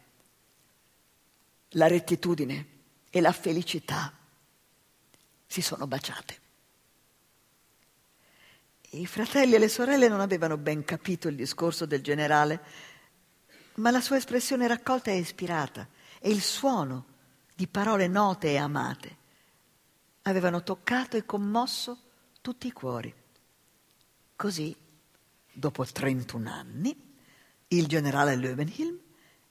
[1.75, 2.67] La rettitudine
[3.09, 4.13] e la felicità
[5.45, 6.39] si sono baciate.
[8.93, 12.61] I fratelli e le sorelle non avevano ben capito il discorso del generale,
[13.75, 15.87] ma la sua espressione raccolta e ispirata
[16.19, 17.05] e il suono
[17.55, 19.17] di parole note e amate
[20.23, 21.97] avevano toccato e commosso
[22.41, 23.13] tutti i cuori.
[24.35, 24.75] Così,
[25.51, 26.95] dopo 31 anni,
[27.67, 28.99] il generale Löwenhilm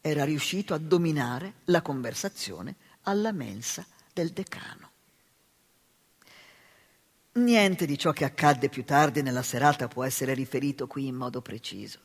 [0.00, 4.88] era riuscito a dominare la conversazione alla mensa del decano.
[7.32, 11.40] Niente di ciò che accadde più tardi nella serata può essere riferito qui in modo
[11.40, 12.00] preciso.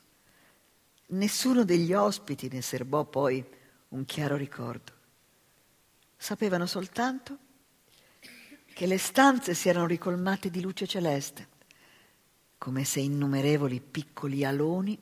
[1.08, 3.43] Nessuno degli ospiti ne serbò poi
[3.89, 4.93] un chiaro ricordo.
[6.16, 7.38] Sapevano soltanto
[8.74, 11.48] che le stanze si erano ricolmate di luce celeste,
[12.58, 14.97] come se innumerevoli piccoli aloni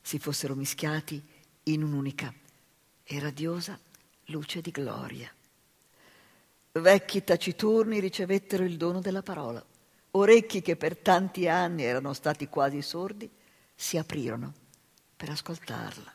[0.00, 1.22] si fossero mischiati
[1.64, 2.32] in un'unica
[3.02, 3.78] e radiosa
[4.26, 5.32] luce di gloria.
[6.72, 9.64] Vecchi taciturni ricevettero il dono della parola.
[10.12, 13.30] Orecchi che per tanti anni erano stati quasi sordi
[13.74, 14.52] si aprirono
[15.16, 16.12] per ascoltarla.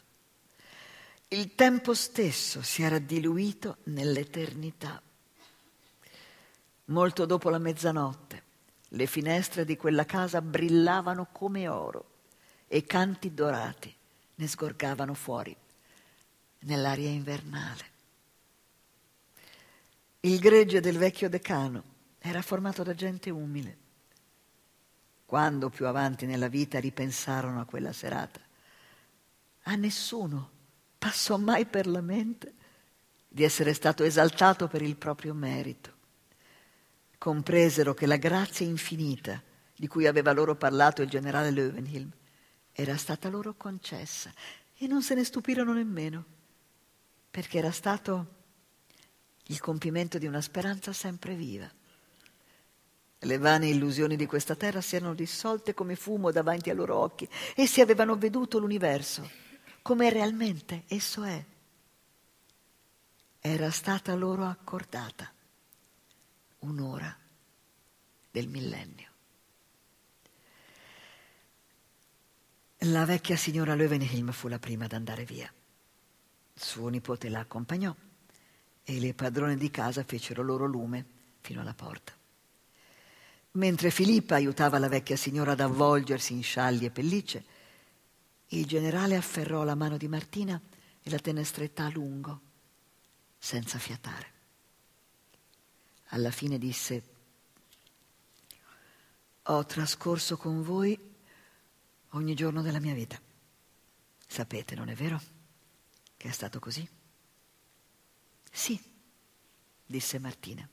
[1.29, 5.01] Il tempo stesso si era diluito nell'eternità.
[6.85, 8.43] Molto dopo la mezzanotte,
[8.89, 12.17] le finestre di quella casa brillavano come oro
[12.67, 13.93] e canti dorati
[14.35, 15.55] ne sgorgavano fuori
[16.59, 17.97] nell'aria invernale.
[20.21, 21.83] Il gregge del vecchio decano
[22.19, 23.77] era formato da gente umile.
[25.25, 28.39] Quando più avanti nella vita ripensarono a quella serata,
[29.63, 30.49] a nessuno
[30.97, 32.53] passò mai per la mente
[33.27, 35.97] di essere stato esaltato per il proprio merito
[37.19, 39.43] compresero che la grazia infinita
[39.75, 42.09] di cui aveva loro parlato il generale Löwenhilm
[42.71, 44.33] era stata loro concessa
[44.75, 46.23] e non se ne stupirono nemmeno,
[47.29, 48.37] perché era stato
[49.47, 51.69] il compimento di una speranza sempre viva.
[53.19, 57.27] Le vane illusioni di questa terra si erano dissolte come fumo davanti ai loro occhi.
[57.53, 59.29] Essi avevano veduto l'universo
[59.81, 61.45] come realmente esso è.
[63.41, 65.29] Era stata loro accordata
[66.59, 67.15] un'ora
[68.31, 69.07] del millennio.
[72.83, 75.51] La vecchia signora Löwenhelm fu la prima ad andare via.
[76.53, 77.93] Suo nipote la accompagnò
[78.83, 81.05] e le padrone di casa fecero loro lume
[81.41, 82.13] fino alla porta.
[83.51, 87.43] Mentre Filippa aiutava la vecchia signora ad avvolgersi in scialli e pellicce,
[88.47, 90.59] il generale afferrò la mano di Martina
[91.01, 92.41] e la tenne stretta a lungo,
[93.37, 94.37] senza fiatare
[96.09, 97.03] alla fine disse,
[99.43, 100.97] ho trascorso con voi
[102.09, 103.19] ogni giorno della mia vita.
[104.27, 105.21] Sapete, non è vero?
[106.15, 106.87] Che è stato così?
[108.51, 108.79] Sì,
[109.85, 110.67] disse Martina.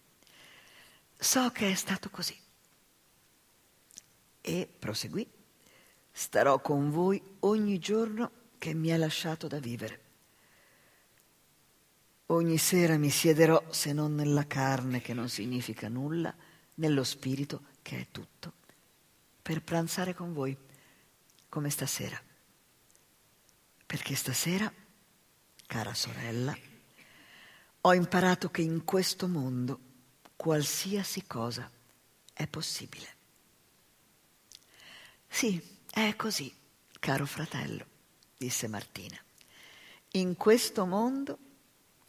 [1.18, 2.38] So che è stato così.
[4.40, 5.28] E proseguì,
[6.12, 10.04] starò con voi ogni giorno che mi è lasciato da vivere.
[12.26, 16.34] Ogni sera mi siederò, se non nella carne che non significa nulla,
[16.74, 18.54] nello spirito che è tutto,
[19.40, 20.56] per pranzare con voi,
[21.48, 22.20] come stasera.
[23.86, 24.72] Perché stasera,
[25.66, 26.56] cara sorella,
[27.82, 29.80] ho imparato che in questo mondo
[30.34, 31.70] qualsiasi cosa
[32.32, 33.14] è possibile.
[35.28, 35.62] Sì,
[35.92, 36.52] è così,
[36.98, 37.86] caro fratello,
[38.36, 39.16] disse Martina.
[40.12, 41.38] In questo mondo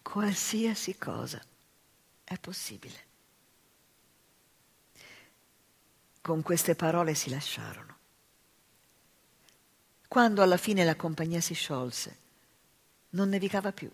[0.07, 1.43] qualsiasi cosa
[2.23, 3.05] è possibile.
[6.21, 7.97] Con queste parole si lasciarono.
[10.07, 12.17] Quando alla fine la compagnia si sciolse,
[13.11, 13.91] non nevicava più.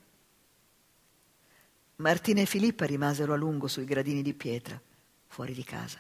[1.96, 4.80] Martina e Filippa rimasero a lungo sui gradini di pietra,
[5.26, 6.00] fuori di casa.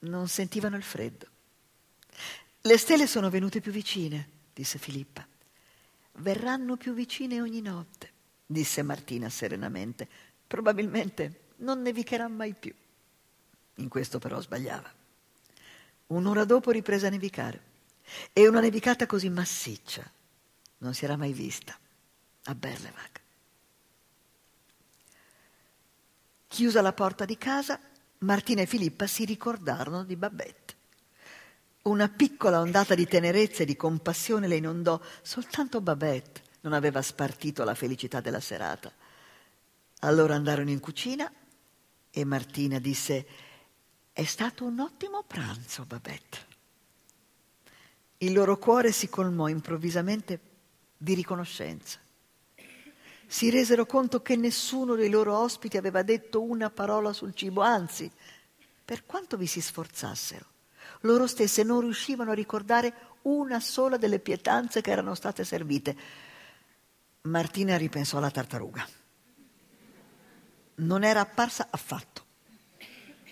[0.00, 1.26] Non sentivano il freddo.
[2.62, 5.26] Le stelle sono venute più vicine, disse Filippa.
[6.12, 8.13] Verranno più vicine ogni notte,
[8.46, 10.08] disse Martina serenamente.
[10.46, 12.74] Probabilmente non nevicherà mai più.
[13.76, 14.92] In questo però sbagliava.
[16.08, 17.72] Un'ora dopo riprese a nevicare.
[18.32, 20.08] E una nevicata così massiccia
[20.78, 21.76] non si era mai vista
[22.44, 23.20] a Berlevag.
[26.46, 27.80] Chiusa la porta di casa,
[28.18, 30.74] Martina e Filippa si ricordarono di Babette.
[31.84, 37.62] Una piccola ondata di tenerezza e di compassione le inondò, soltanto Babette non aveva spartito
[37.64, 38.90] la felicità della serata.
[40.00, 41.30] Allora andarono in cucina
[42.10, 43.26] e Martina disse:
[44.12, 46.52] È stato un ottimo pranzo, Babette.
[48.18, 50.40] Il loro cuore si colmò improvvisamente
[50.96, 51.98] di riconoscenza.
[53.26, 58.10] Si resero conto che nessuno dei loro ospiti aveva detto una parola sul cibo, anzi,
[58.84, 60.44] per quanto vi si sforzassero,
[61.00, 65.96] loro stesse non riuscivano a ricordare una sola delle pietanze che erano state servite.
[67.26, 68.86] Martina ripensò alla tartaruga.
[70.74, 72.22] Non era apparsa affatto.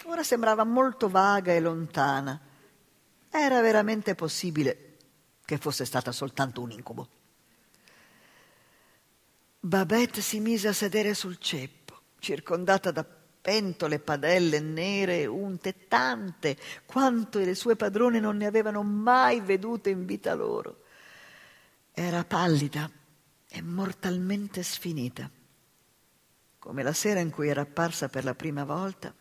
[0.04, 2.40] Ora sembrava molto vaga e lontana
[3.28, 4.96] era veramente possibile
[5.44, 7.08] che fosse stata soltanto un incubo.
[9.60, 17.40] Babette si mise a sedere sul ceppo, circondata da pentole, padelle nere, unte tante, quanto
[17.40, 20.84] le sue padrone non ne avevano mai vedute in vita loro.
[21.92, 22.90] Era pallida
[23.54, 25.30] e mortalmente sfinita,
[26.58, 29.14] come la sera in cui era apparsa per la prima volta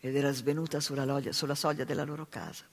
[0.00, 2.64] ed era svenuta sulla, loggia, sulla soglia della loro casa.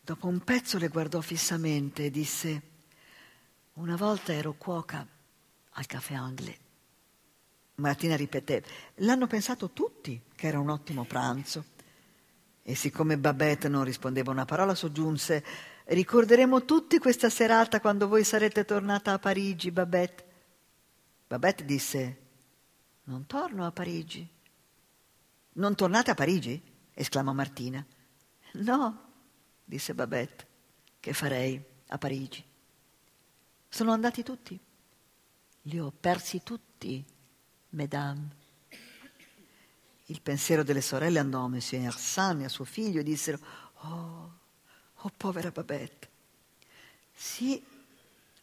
[0.00, 2.62] Dopo un pezzo le guardò fissamente e disse,
[3.74, 5.06] una volta ero cuoca
[5.72, 6.56] al caffè Anglais.
[7.74, 8.64] Martina ripeté,
[8.96, 11.78] l'hanno pensato tutti che era un ottimo pranzo.
[12.62, 15.44] E siccome Babette non rispondeva una parola, soggiunse,
[15.94, 20.24] ricorderemo tutti questa serata quando voi sarete tornata a Parigi, Babette.
[21.26, 22.18] Babette disse,
[23.04, 24.26] non torno a Parigi.
[25.52, 26.62] Non tornate a Parigi?
[26.94, 27.84] esclamò Martina.
[28.52, 29.12] No,
[29.64, 30.46] disse Babette,
[31.00, 32.44] che farei a Parigi?
[33.68, 34.58] Sono andati tutti.
[35.62, 37.04] Li ho persi tutti,
[37.70, 38.38] mesdames.
[40.06, 43.38] Il pensiero delle sorelle andò a Monsieur Hersan e a suo figlio e dissero,
[43.82, 44.39] oh,
[45.02, 46.08] oh povera Babette.
[47.12, 47.62] Sì,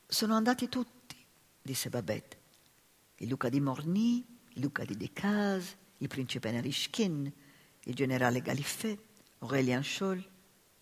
[0.05, 1.15] sono andati tutti,
[1.61, 2.37] disse Babette.
[3.17, 7.31] Il Luca di Morny, il Luca di Decazes, il principe Narishkin,
[7.83, 8.97] il generale Galiffet,
[9.39, 10.23] Aurélien Scholl,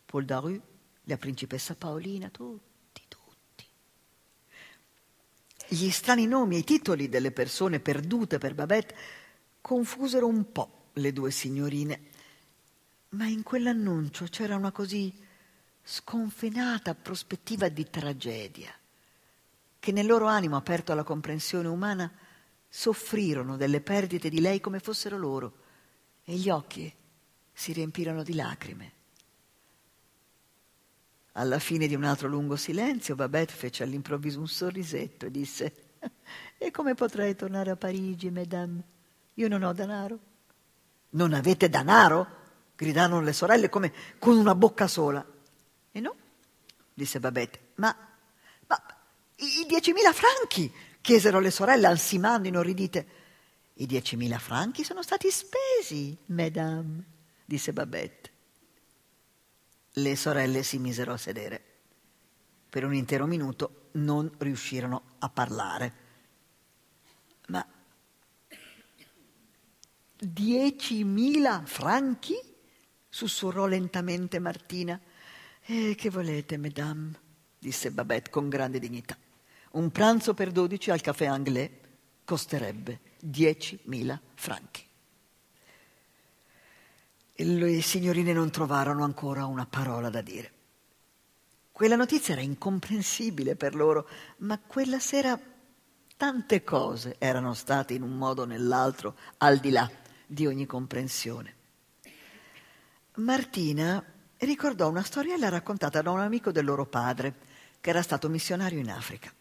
[0.05, 0.61] Paul Daru,
[1.03, 3.66] la principessa Paolina, tutti, tutti.
[5.70, 8.95] Gli strani nomi e i titoli delle persone perdute per Babette
[9.62, 12.01] confusero un po' le due signorine,
[13.09, 15.13] ma in quell'annuncio c'era una così
[15.87, 18.74] sconfinata prospettiva di tragedia
[19.86, 22.12] che nel loro animo aperto alla comprensione umana
[22.67, 25.57] soffrirono delle perdite di lei come fossero loro
[26.24, 26.91] e gli occhi
[27.53, 28.91] si riempirono di lacrime.
[31.33, 35.75] Alla fine di un altro lungo silenzio, Babette fece all'improvviso un sorrisetto e disse:
[36.57, 38.83] E come potrei tornare a Parigi, mesdames?
[39.36, 40.20] Io non ho denaro.
[41.12, 42.28] Non avete denaro?
[42.75, 45.24] gridarono le sorelle come con una bocca sola.
[45.96, 46.16] E no,
[46.93, 47.72] disse Babette.
[47.76, 47.96] Ma,
[48.67, 48.84] ma
[49.36, 50.70] i diecimila franchi?
[51.00, 53.08] chiesero le sorelle ansimando inorridite.
[53.76, 57.04] I diecimila franchi sono stati spesi, mesdames,
[57.46, 58.34] disse Babette
[59.97, 61.63] le sorelle si misero a sedere.
[62.70, 65.93] Per un intero minuto non riuscirono a parlare.
[67.47, 67.66] Ma
[70.17, 72.36] diecimila franchi?
[73.08, 75.00] sussurrò lentamente Martina.
[75.67, 77.17] Eh, che volete, mesdames?
[77.58, 79.17] disse Babette con grande dignità.
[79.71, 81.71] Un pranzo per dodici al caffè anglais
[82.24, 84.87] costerebbe diecimila franchi.
[87.37, 90.51] Le signorine non trovarono ancora una parola da dire.
[91.71, 95.37] Quella notizia era incomprensibile per loro, ma quella sera
[96.16, 99.89] tante cose erano state in un modo o nell'altro al di là
[100.28, 101.55] di ogni comprensione.
[103.16, 107.33] Martina ricordò una storiella raccontata da un amico del loro padre,
[107.79, 109.32] che era stato missionario in Africa.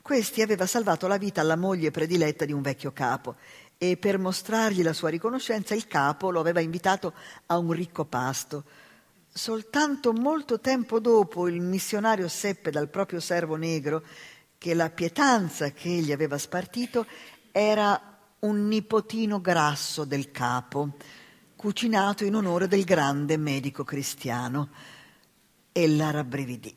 [0.00, 3.36] Questi aveva salvato la vita alla moglie prediletta di un vecchio capo
[3.76, 7.12] e per mostrargli la sua riconoscenza il capo lo aveva invitato
[7.46, 8.64] a un ricco pasto.
[9.28, 14.02] Soltanto molto tempo dopo il missionario seppe dal proprio servo negro
[14.56, 17.06] che la pietanza che egli aveva spartito
[17.52, 20.94] era un nipotino grasso del capo,
[21.58, 24.68] cucinato in onore del grande medico cristiano.
[25.72, 26.74] Ella rabbrividì.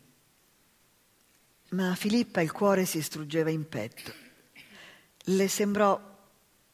[1.70, 4.12] Ma a Filippa il cuore si struggeva in petto.
[5.26, 6.02] Le sembrò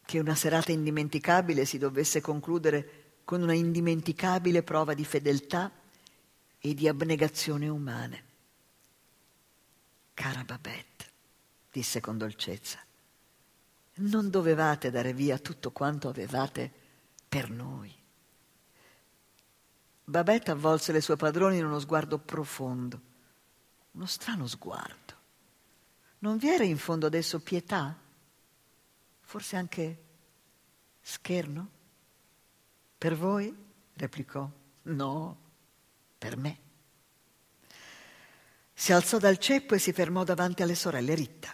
[0.06, 5.70] che una serata indimenticabile si dovesse concludere con una indimenticabile prova di fedeltà
[6.60, 8.24] e di abnegazione umane.
[10.14, 11.06] Cara Babette,
[11.70, 12.80] disse con dolcezza,
[13.96, 16.72] non dovevate dare via tutto quanto avevate
[17.28, 17.97] per noi.
[20.10, 23.02] Babette avvolse le sue padrone in uno sguardo profondo,
[23.92, 25.14] uno strano sguardo.
[26.20, 27.94] Non vi era in fondo adesso pietà?
[29.20, 30.04] Forse anche
[31.02, 31.70] scherno?
[32.98, 33.54] Per voi?
[33.96, 34.50] replicò.
[34.84, 35.38] No,
[36.18, 36.60] per me.
[38.74, 41.54] Si alzò dal ceppo e si fermò davanti alle sorelle Ritta.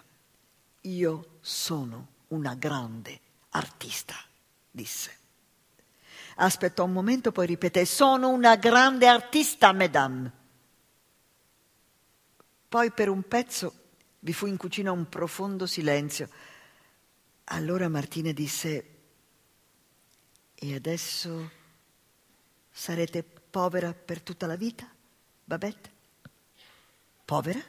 [0.82, 3.20] Io sono una grande
[3.50, 4.14] artista,
[4.70, 5.22] disse.
[6.36, 10.32] Aspettò un momento, poi ripeté, sono una grande artista, madame.
[12.68, 13.74] Poi per un pezzo
[14.20, 16.30] vi fu in cucina un profondo silenzio.
[17.46, 18.86] Allora Martina disse,
[20.56, 21.52] e adesso
[22.72, 24.90] sarete povera per tutta la vita,
[25.44, 25.92] Babette?
[27.26, 27.62] Povera?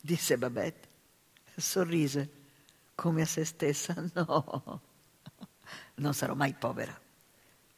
[0.00, 0.88] disse Babette.
[1.56, 2.30] Sorrise
[2.94, 3.94] come a se stessa.
[4.14, 4.80] No,
[5.96, 6.98] non sarò mai povera.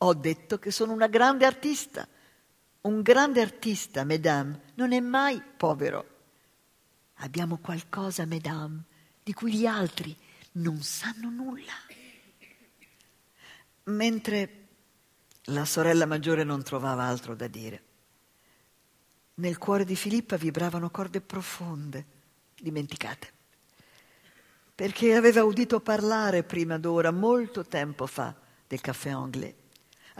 [0.02, 2.08] Ho detto che sono una grande artista.
[2.82, 6.06] Un grande artista, mesdames, non è mai povero.
[7.16, 8.82] Abbiamo qualcosa, mesdames,
[9.22, 10.16] di cui gli altri
[10.52, 11.74] non sanno nulla.
[13.84, 14.68] Mentre
[15.44, 17.82] la sorella maggiore non trovava altro da dire.
[19.34, 22.04] Nel cuore di Filippa vibravano corde profonde,
[22.58, 23.32] dimenticate,
[24.74, 28.34] perché aveva udito parlare prima d'ora, molto tempo fa,
[28.66, 29.59] del caffè anglais.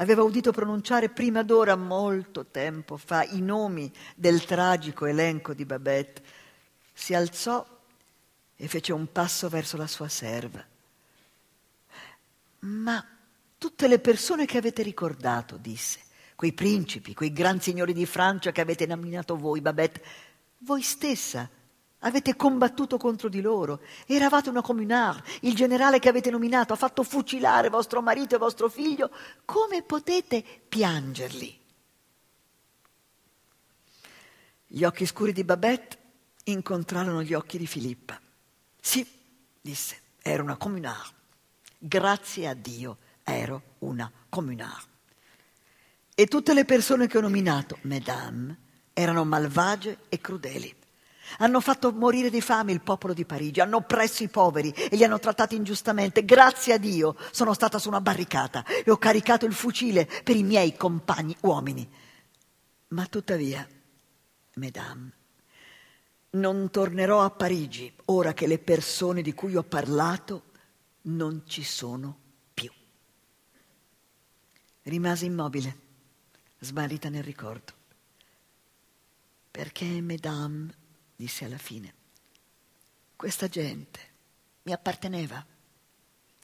[0.01, 6.23] Aveva udito pronunciare prima d'ora, molto tempo fa, i nomi del tragico elenco di Babette.
[6.91, 7.67] Si alzò
[8.57, 10.65] e fece un passo verso la sua serva.
[12.61, 13.07] Ma
[13.59, 16.01] tutte le persone che avete ricordato, disse,
[16.35, 20.03] quei principi, quei gran signori di Francia che avete nominato voi, Babette,
[20.61, 21.47] voi stessa
[22.01, 27.03] avete combattuto contro di loro, eravate una communard, il generale che avete nominato ha fatto
[27.03, 29.11] fucilare vostro marito e vostro figlio,
[29.45, 31.59] come potete piangerli?
[34.67, 35.99] Gli occhi scuri di Babette
[36.45, 38.21] incontrarono gli occhi di Filippa.
[38.81, 39.07] Sì,
[39.61, 41.13] disse, era una communard.
[41.77, 44.87] Grazie a Dio ero una communard.
[46.15, 48.57] E tutte le persone che ho nominato, mesdames,
[48.93, 50.80] erano malvagie e crudeli.
[51.39, 55.05] Hanno fatto morire di fame il popolo di Parigi, hanno oppresso i poveri e li
[55.05, 56.25] hanno trattati ingiustamente.
[56.25, 60.43] Grazie a Dio sono stata su una barricata e ho caricato il fucile per i
[60.43, 61.89] miei compagni uomini.
[62.89, 63.67] Ma tuttavia,
[64.55, 65.13] mesdames,
[66.31, 70.45] non tornerò a Parigi ora che le persone di cui ho parlato
[71.03, 72.21] non ci sono
[74.85, 75.79] Rimase immobile,
[76.59, 77.73] smarrita nel ricordo.
[79.51, 80.75] Perché, mesdames,
[81.21, 81.93] disse alla fine,
[83.15, 84.01] questa gente
[84.63, 85.45] mi apparteneva,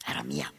[0.05, 0.53] era mia.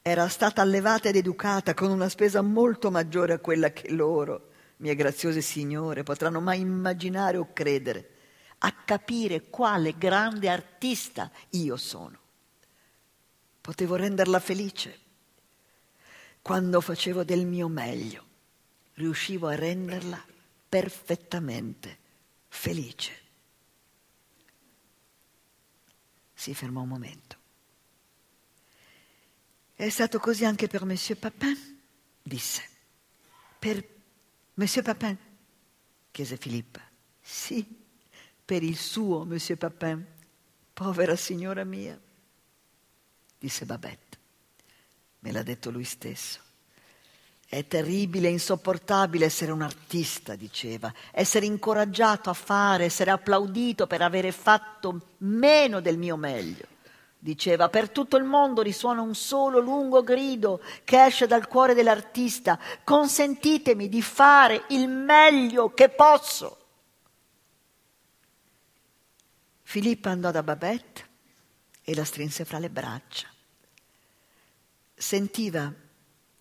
[0.00, 4.94] Era stata allevata ed educata con una spesa molto maggiore a quella che loro, mie
[4.94, 8.10] graziose signore, potranno mai immaginare o credere,
[8.58, 12.20] a capire quale grande artista io sono.
[13.60, 15.00] Potevo renderla felice
[16.40, 18.24] quando facevo del mio meglio,
[18.94, 20.24] riuscivo a renderla
[20.68, 21.98] perfettamente
[22.52, 23.20] felice.
[26.34, 27.36] Si fermò un momento.
[29.74, 31.80] È stato così anche per Monsieur Papin?
[32.22, 32.68] disse.
[33.58, 33.84] Per
[34.54, 35.16] Monsieur Papin?
[36.10, 36.82] chiese Filippa.
[37.20, 37.66] Sì,
[38.44, 40.06] per il suo Monsieur Papin.
[40.74, 41.98] Povera signora mia,
[43.38, 44.18] disse Babette.
[45.20, 46.41] Me l'ha detto lui stesso.
[47.52, 54.32] È terribile, insopportabile essere un artista, diceva, essere incoraggiato a fare, essere applaudito per avere
[54.32, 56.64] fatto meno del mio meglio.
[57.18, 62.58] Diceva, per tutto il mondo risuona un solo lungo grido che esce dal cuore dell'artista.
[62.82, 66.56] Consentitemi di fare il meglio che posso.
[69.60, 71.06] Filippa andò da Babette
[71.82, 73.28] e la strinse fra le braccia.
[74.94, 75.70] sentiva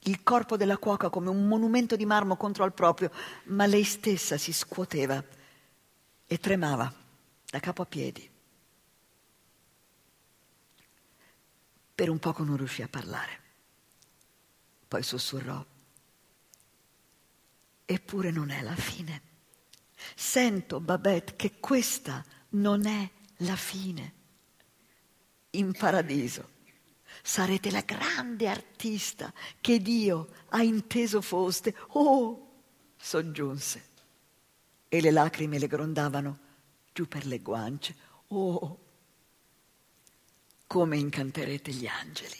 [0.06, 3.11] il corpo della cuoca come un monumento di marmo contro al proprio,
[3.45, 5.23] ma lei stessa si scuoteva
[6.26, 6.91] e tremava
[7.45, 8.30] da capo a piedi.
[11.94, 13.40] Per un poco non riuscì a parlare.
[14.88, 15.64] Poi sussurrò.
[17.86, 19.22] Eppure non è la fine.
[20.15, 24.14] Sento, Babette, che questa non è la fine.
[25.52, 26.60] In paradiso
[27.22, 31.76] sarete la grande artista che Dio ha inteso foste.
[31.89, 32.49] Oh,
[32.98, 33.89] soggiunse.
[34.88, 36.39] E le lacrime le grondavano
[36.93, 37.95] giù per le guance.
[38.27, 38.80] Oh,
[40.68, 42.38] come incanterete gli angeli.